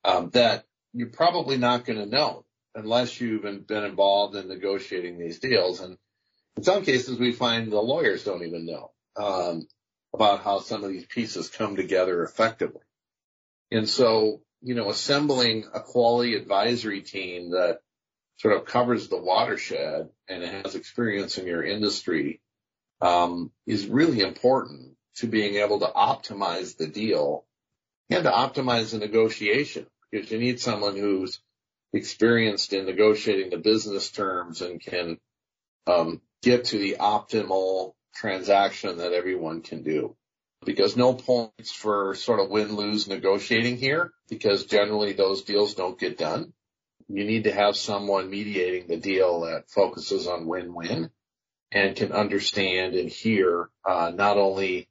um, 0.04 0.30
that 0.30 0.64
you're 0.92 1.08
probably 1.08 1.58
not 1.58 1.84
going 1.84 1.98
to 1.98 2.06
know 2.06 2.44
unless 2.76 3.20
you've 3.20 3.66
been 3.66 3.84
involved 3.84 4.36
in 4.36 4.46
negotiating 4.46 5.18
these 5.18 5.40
deals. 5.40 5.80
And 5.80 5.98
in 6.56 6.62
some 6.62 6.84
cases, 6.84 7.18
we 7.18 7.32
find 7.32 7.72
the 7.72 7.80
lawyers 7.80 8.22
don't 8.22 8.44
even 8.44 8.64
know, 8.64 8.92
um, 9.16 9.66
about 10.12 10.44
how 10.44 10.60
some 10.60 10.84
of 10.84 10.90
these 10.90 11.06
pieces 11.06 11.48
come 11.48 11.74
together 11.74 12.22
effectively. 12.22 12.83
And 13.70 13.88
so 13.88 14.40
you 14.64 14.74
know, 14.74 14.88
assembling 14.88 15.66
a 15.74 15.80
quality 15.80 16.34
advisory 16.34 17.02
team 17.02 17.50
that 17.50 17.80
sort 18.38 18.56
of 18.56 18.64
covers 18.64 19.08
the 19.08 19.18
watershed 19.18 20.08
and 20.26 20.42
has 20.42 20.74
experience 20.74 21.36
in 21.36 21.46
your 21.46 21.62
industry 21.62 22.40
um, 23.02 23.52
is 23.66 23.86
really 23.86 24.20
important 24.20 24.96
to 25.16 25.26
being 25.26 25.56
able 25.56 25.80
to 25.80 25.86
optimize 25.86 26.78
the 26.78 26.86
deal 26.86 27.44
and 28.08 28.24
to 28.24 28.30
optimize 28.30 28.92
the 28.92 28.98
negotiation. 28.98 29.86
Because 30.10 30.30
you 30.30 30.38
need 30.38 30.60
someone 30.60 30.96
who's 30.96 31.40
experienced 31.92 32.72
in 32.72 32.86
negotiating 32.86 33.50
the 33.50 33.58
business 33.58 34.10
terms 34.10 34.62
and 34.62 34.80
can 34.80 35.18
um, 35.86 36.22
get 36.42 36.66
to 36.66 36.78
the 36.78 36.96
optimal 36.98 37.92
transaction 38.14 38.96
that 38.96 39.12
everyone 39.12 39.60
can 39.60 39.82
do 39.82 40.16
because 40.64 40.96
no 40.96 41.14
points 41.14 41.72
for 41.72 42.14
sort 42.14 42.40
of 42.40 42.50
win-lose 42.50 43.08
negotiating 43.08 43.76
here 43.76 44.12
because 44.28 44.66
generally 44.66 45.12
those 45.12 45.42
deals 45.42 45.74
don't 45.74 45.98
get 45.98 46.18
done. 46.18 46.52
You 47.08 47.24
need 47.24 47.44
to 47.44 47.52
have 47.52 47.76
someone 47.76 48.30
mediating 48.30 48.86
the 48.86 48.96
deal 48.96 49.42
that 49.42 49.70
focuses 49.70 50.26
on 50.26 50.46
win-win 50.46 51.10
and 51.70 51.96
can 51.96 52.12
understand 52.12 52.94
and 52.94 53.08
hear, 53.08 53.68
uh, 53.84 54.12
not 54.14 54.38
only 54.38 54.88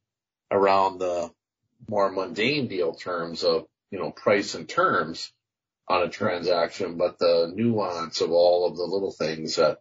around 0.51 0.99
the 0.99 1.31
more 1.89 2.12
mundane 2.12 2.67
deal 2.67 2.93
terms 2.93 3.43
of, 3.43 3.65
you 3.89 3.99
know, 3.99 4.12
price 4.12 4.53
and 4.55 4.69
terms 4.69 5.31
on 5.88 6.03
a 6.03 6.09
transaction, 6.09 6.97
but 6.97 7.17
the 7.19 7.51
nuance 7.53 8.21
of 8.21 8.31
all 8.31 8.67
of 8.67 8.77
the 8.77 8.83
little 8.83 9.12
things 9.12 9.55
that 9.55 9.79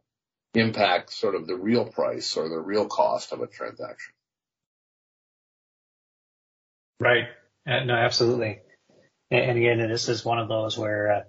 impact 0.55 1.13
sort 1.13 1.35
of 1.35 1.47
the 1.47 1.57
real 1.57 1.85
price 1.85 2.37
or 2.37 2.49
the 2.49 2.59
real 2.59 2.87
cost 2.87 3.33
of 3.33 3.41
a 3.41 3.47
transaction. 3.47 4.15
Right. 7.03 7.25
Uh, 7.67 7.83
no, 7.85 7.95
absolutely. 7.95 8.61
And, 9.29 9.41
and 9.41 9.59
again, 9.59 9.79
this 9.89 10.09
is 10.09 10.25
one 10.25 10.39
of 10.39 10.49
those 10.49 10.79
where, 10.79 11.13
uh, 11.13 11.21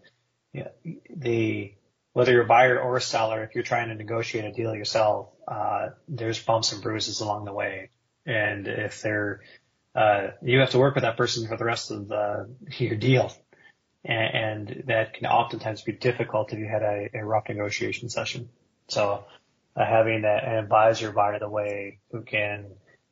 you 0.53 0.65
know, 0.65 0.95
the, 1.15 1.73
whether 2.13 2.31
you're 2.31 2.43
a 2.43 2.47
buyer 2.47 2.79
or 2.79 2.95
a 2.95 3.01
seller, 3.01 3.43
if 3.43 3.55
you're 3.55 3.63
trying 3.63 3.89
to 3.89 3.95
negotiate 3.95 4.45
a 4.45 4.51
deal 4.51 4.75
yourself, 4.75 5.29
uh, 5.47 5.89
there's 6.07 6.39
bumps 6.39 6.73
and 6.73 6.83
bruises 6.83 7.21
along 7.21 7.45
the 7.45 7.53
way. 7.53 7.89
And 8.23 8.67
if 8.67 9.01
they're, 9.01 9.41
uh, 9.95 10.27
you 10.43 10.59
have 10.59 10.69
to 10.71 10.79
work 10.79 10.93
with 10.93 11.05
that 11.05 11.17
person 11.17 11.47
for 11.47 11.57
the 11.57 11.65
rest 11.65 11.89
of 11.89 12.07
the, 12.07 12.53
your 12.77 12.95
deal. 12.95 13.33
And, 14.05 14.67
and 14.69 14.83
that 14.87 15.15
can 15.15 15.25
oftentimes 15.25 15.81
be 15.81 15.93
difficult 15.93 16.53
if 16.53 16.59
you 16.59 16.67
had 16.67 16.83
a, 16.83 17.09
a 17.15 17.25
rough 17.25 17.49
negotiation 17.49 18.09
session. 18.09 18.49
So, 18.89 19.25
uh, 19.75 19.85
having 19.85 20.23
an 20.23 20.25
advisor, 20.25 21.11
by 21.11 21.39
the 21.39 21.49
way, 21.49 21.97
who 22.11 22.21
can 22.21 22.65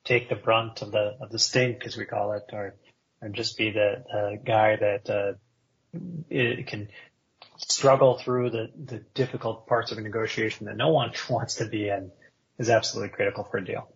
take 0.04 0.30
the 0.30 0.36
brunt 0.36 0.82
of 0.82 0.92
the 0.92 1.18
of 1.22 1.30
the 1.30 1.40
stink, 1.40 1.86
as 1.86 1.98
we 1.98 2.06
call 2.06 2.34
it, 2.34 2.44
or 2.54 2.76
or 3.22 3.30
just 3.30 3.58
be 3.58 3.72
the, 3.72 4.04
the 4.12 4.40
guy 4.44 4.76
that 4.76 5.10
uh, 5.10 5.34
it 6.30 6.68
can 6.68 6.90
struggle 7.58 8.18
through 8.18 8.50
the 8.50 8.72
the 8.86 9.00
difficult 9.14 9.68
parts 9.68 9.92
of 9.92 9.98
a 9.98 10.02
negotiation 10.02 10.66
that 10.66 10.78
no 10.78 10.90
one 10.90 11.12
wants 11.30 11.56
to 11.56 11.66
be 11.66 11.90
in 11.90 12.12
is 12.58 12.70
absolutely 12.70 13.10
critical 13.10 13.44
for 13.44 13.58
a 13.58 13.66
deal. 13.66 13.88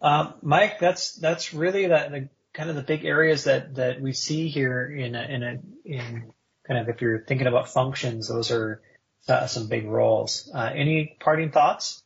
Uh, 0.00 0.32
Mike, 0.42 0.78
that's 0.78 1.14
that's 1.16 1.52
really 1.52 1.86
the, 1.86 2.08
the 2.10 2.28
kind 2.54 2.70
of 2.70 2.76
the 2.76 2.82
big 2.82 3.04
areas 3.04 3.44
that 3.44 3.74
that 3.76 4.00
we 4.00 4.12
see 4.12 4.48
here 4.48 4.86
in 4.86 5.14
a, 5.14 5.22
in 5.22 5.42
a 5.42 5.58
in 5.84 6.32
kind 6.66 6.80
of 6.80 6.88
if 6.88 7.00
you're 7.00 7.24
thinking 7.24 7.46
about 7.46 7.68
functions, 7.68 8.28
those 8.28 8.50
are 8.50 8.80
uh, 9.28 9.46
some 9.46 9.68
big 9.68 9.86
roles. 9.86 10.50
Uh, 10.54 10.70
any 10.74 11.16
parting 11.20 11.50
thoughts? 11.50 12.02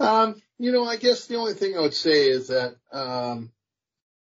Um, 0.00 0.42
you 0.58 0.72
know, 0.72 0.84
I 0.84 0.96
guess 0.96 1.26
the 1.26 1.36
only 1.36 1.54
thing 1.54 1.76
I 1.76 1.80
would 1.80 1.94
say 1.94 2.28
is 2.28 2.48
that, 2.48 2.74
um, 2.92 3.52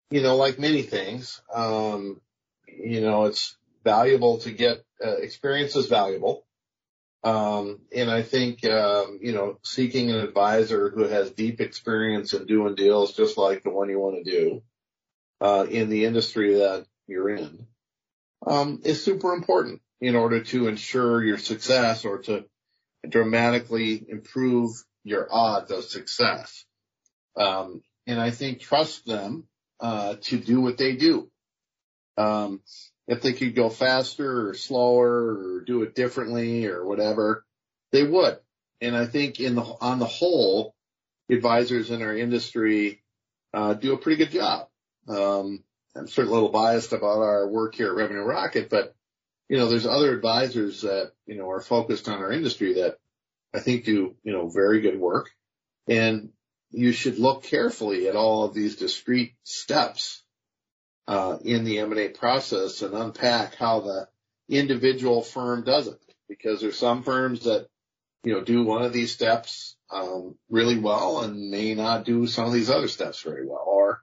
you 0.09 0.21
know, 0.21 0.35
like 0.35 0.59
many 0.59 0.81
things, 0.81 1.41
um, 1.53 2.21
you 2.67 3.01
know, 3.01 3.25
it's 3.25 3.55
valuable 3.83 4.39
to 4.39 4.51
get 4.51 4.83
uh, 5.03 5.17
experience 5.17 5.75
is 5.75 5.87
valuable. 5.87 6.45
Um, 7.23 7.81
and 7.95 8.09
I 8.09 8.21
think, 8.21 8.63
um, 8.65 9.19
you 9.21 9.33
know, 9.33 9.59
seeking 9.63 10.09
an 10.11 10.17
advisor 10.17 10.89
who 10.89 11.03
has 11.03 11.31
deep 11.31 11.59
experience 11.59 12.33
in 12.33 12.45
doing 12.45 12.75
deals 12.75 13.13
just 13.13 13.37
like 13.37 13.63
the 13.63 13.69
one 13.69 13.89
you 13.89 13.99
want 13.99 14.23
to 14.23 14.31
do, 14.31 14.63
uh, 15.41 15.65
in 15.69 15.89
the 15.89 16.05
industry 16.05 16.55
that 16.55 16.85
you're 17.07 17.29
in, 17.29 17.67
um, 18.47 18.81
is 18.83 19.03
super 19.03 19.33
important 19.33 19.81
in 19.99 20.15
order 20.15 20.43
to 20.43 20.67
ensure 20.67 21.23
your 21.23 21.37
success 21.37 22.05
or 22.05 22.19
to 22.19 22.45
dramatically 23.07 24.05
improve 24.07 24.71
your 25.03 25.27
odds 25.31 25.71
of 25.71 25.83
success. 25.83 26.65
Um, 27.35 27.81
and 28.05 28.19
I 28.19 28.31
think 28.31 28.59
trust 28.59 29.05
them 29.05 29.47
uh, 29.79 30.15
to 30.21 30.37
do 30.37 30.61
what 30.61 30.77
they 30.77 30.95
do. 30.95 31.29
Um, 32.17 32.61
if 33.07 33.21
they 33.21 33.33
could 33.33 33.55
go 33.55 33.69
faster 33.69 34.49
or 34.49 34.53
slower 34.53 35.09
or 35.09 35.63
do 35.65 35.83
it 35.83 35.95
differently 35.95 36.65
or 36.65 36.85
whatever, 36.85 37.45
they 37.91 38.03
would. 38.03 38.37
And 38.81 38.95
I 38.95 39.05
think 39.05 39.39
in 39.39 39.55
the 39.55 39.61
on 39.61 39.99
the 39.99 40.05
whole, 40.05 40.75
advisors 41.29 41.91
in 41.91 42.01
our 42.01 42.15
industry 42.15 43.01
uh, 43.53 43.73
do 43.73 43.93
a 43.93 43.97
pretty 43.97 44.17
good 44.23 44.31
job. 44.31 44.67
Um, 45.07 45.63
I'm 45.97 46.07
certainly 46.07 46.31
a 46.31 46.35
little 46.35 46.49
biased 46.49 46.93
about 46.93 47.21
our 47.21 47.47
work 47.47 47.75
here 47.75 47.87
at 47.87 47.95
Revenue 47.95 48.21
Rocket, 48.21 48.69
but 48.69 48.95
you 49.49 49.57
know, 49.57 49.67
there's 49.67 49.85
other 49.85 50.13
advisors 50.13 50.81
that, 50.81 51.11
you 51.25 51.35
know, 51.35 51.49
are 51.49 51.61
focused 51.61 52.09
on 52.09 52.19
our 52.19 52.31
industry 52.31 52.73
that 52.75 52.97
I 53.53 53.59
think 53.59 53.85
do, 53.85 54.15
you 54.23 54.33
know, 54.33 54.49
very 54.49 54.81
good 54.81 54.99
work. 54.99 55.29
And 55.87 56.29
you 56.71 56.91
should 56.91 57.17
look 57.17 57.43
carefully 57.43 58.09
at 58.09 58.15
all 58.15 58.43
of 58.43 58.53
these 58.53 58.75
discrete 58.75 59.35
steps 59.43 60.21
uh, 61.07 61.37
in 61.43 61.63
the 61.63 61.79
M&A 61.79 62.09
process 62.09 62.81
and 62.81 62.93
unpack 62.93 63.55
how 63.55 63.79
the 63.79 64.07
individual 64.49 65.21
firm 65.21 65.63
does 65.63 65.87
it. 65.87 65.99
Because 66.27 66.59
there's 66.59 66.77
some 66.77 67.03
firms 67.03 67.45
that, 67.45 67.67
you 68.25 68.33
know, 68.33 68.43
do 68.43 68.65
one 68.65 68.81
of 68.81 68.91
these 68.91 69.13
steps 69.13 69.77
um, 69.89 70.35
really 70.49 70.77
well 70.77 71.21
and 71.21 71.49
may 71.49 71.73
not 71.73 72.03
do 72.03 72.27
some 72.27 72.45
of 72.45 72.51
these 72.51 72.69
other 72.69 72.89
steps 72.89 73.21
very 73.21 73.47
well. 73.47 73.63
Or, 73.65 74.01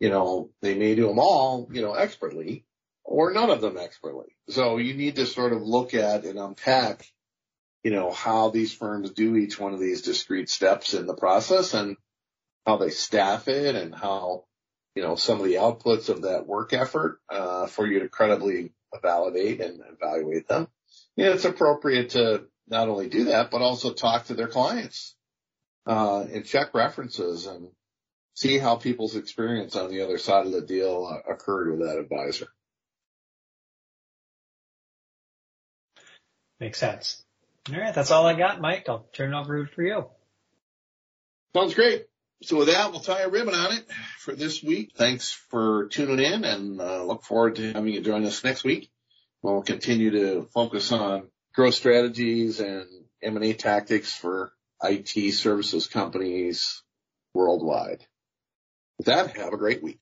you 0.00 0.10
know, 0.10 0.50
they 0.62 0.74
may 0.74 0.94
do 0.94 1.06
them 1.06 1.18
all, 1.18 1.68
you 1.70 1.82
know, 1.82 1.94
expertly 1.94 2.64
or 3.04 3.32
none 3.32 3.50
of 3.50 3.60
them 3.60 3.76
expertly. 3.76 4.36
So 4.48 4.78
you 4.78 4.94
need 4.94 5.16
to 5.16 5.26
sort 5.26 5.52
of 5.52 5.62
look 5.62 5.94
at 5.94 6.24
and 6.24 6.38
unpack, 6.38 7.06
you 7.84 7.90
know, 7.90 8.10
how 8.10 8.50
these 8.50 8.74
firms 8.74 9.10
do 9.10 9.36
each 9.36 9.58
one 9.58 9.74
of 9.74 9.80
these 9.80 10.02
discrete 10.02 10.50
steps 10.50 10.94
in 10.94 11.06
the 11.06 11.14
process 11.14 11.74
and 11.74 11.96
how 12.66 12.76
they 12.76 12.90
staff 12.90 13.46
it 13.48 13.76
and 13.76 13.94
how 13.94 14.44
you 14.94 15.02
know, 15.02 15.14
some 15.14 15.38
of 15.38 15.44
the 15.44 15.54
outputs 15.54 16.08
of 16.08 16.22
that 16.22 16.46
work 16.46 16.72
effort, 16.72 17.20
uh, 17.28 17.66
for 17.66 17.86
you 17.86 18.00
to 18.00 18.08
credibly 18.08 18.72
validate 19.02 19.60
and 19.60 19.80
evaluate 19.92 20.48
them. 20.48 20.68
Yeah, 21.16 21.32
it's 21.32 21.44
appropriate 21.44 22.10
to 22.10 22.44
not 22.68 22.88
only 22.88 23.08
do 23.08 23.24
that, 23.24 23.50
but 23.50 23.62
also 23.62 23.92
talk 23.92 24.26
to 24.26 24.34
their 24.34 24.48
clients, 24.48 25.14
uh, 25.86 26.24
and 26.32 26.44
check 26.44 26.74
references 26.74 27.46
and 27.46 27.68
see 28.40 28.58
how 28.58 28.76
people's 28.76 29.16
experience 29.16 29.76
on 29.76 29.90
the 29.90 30.00
other 30.00 30.16
side 30.16 30.46
of 30.46 30.52
the 30.52 30.62
deal 30.62 31.06
uh, 31.06 31.30
occurred 31.30 31.70
with 31.70 31.86
that 31.86 31.98
advisor. 31.98 32.48
Makes 36.58 36.78
sense. 36.78 37.22
All 37.70 37.78
right. 37.78 37.94
That's 37.94 38.10
all 38.10 38.26
I 38.26 38.34
got, 38.34 38.60
Mike. 38.60 38.86
I'll 38.88 39.06
turn 39.12 39.34
it 39.34 39.38
over 39.38 39.66
for 39.66 39.82
you. 39.82 40.06
Sounds 41.54 41.74
great. 41.74 42.06
So 42.42 42.56
with 42.56 42.68
that, 42.68 42.90
we'll 42.90 43.00
tie 43.00 43.20
a 43.20 43.28
ribbon 43.28 43.54
on 43.54 43.74
it 43.74 43.84
for 44.18 44.34
this 44.34 44.62
week. 44.62 44.92
Thanks 44.96 45.30
for 45.50 45.88
tuning 45.88 46.24
in 46.24 46.44
and 46.44 46.80
uh, 46.80 47.04
look 47.04 47.24
forward 47.24 47.56
to 47.56 47.72
having 47.74 47.92
you 47.92 48.00
join 48.00 48.24
us 48.24 48.42
next 48.42 48.64
week. 48.64 48.90
We'll 49.42 49.62
continue 49.62 50.10
to 50.12 50.48
focus 50.54 50.92
on 50.92 51.28
growth 51.54 51.74
strategies 51.74 52.60
and 52.60 52.86
M&A 53.22 53.52
tactics 53.52 54.14
for 54.14 54.52
IT 54.82 55.34
services 55.34 55.86
companies 55.86 56.82
worldwide. 57.34 58.06
With 59.00 59.06
that, 59.06 59.34
have 59.38 59.54
a 59.54 59.56
great 59.56 59.82
week. 59.82 59.98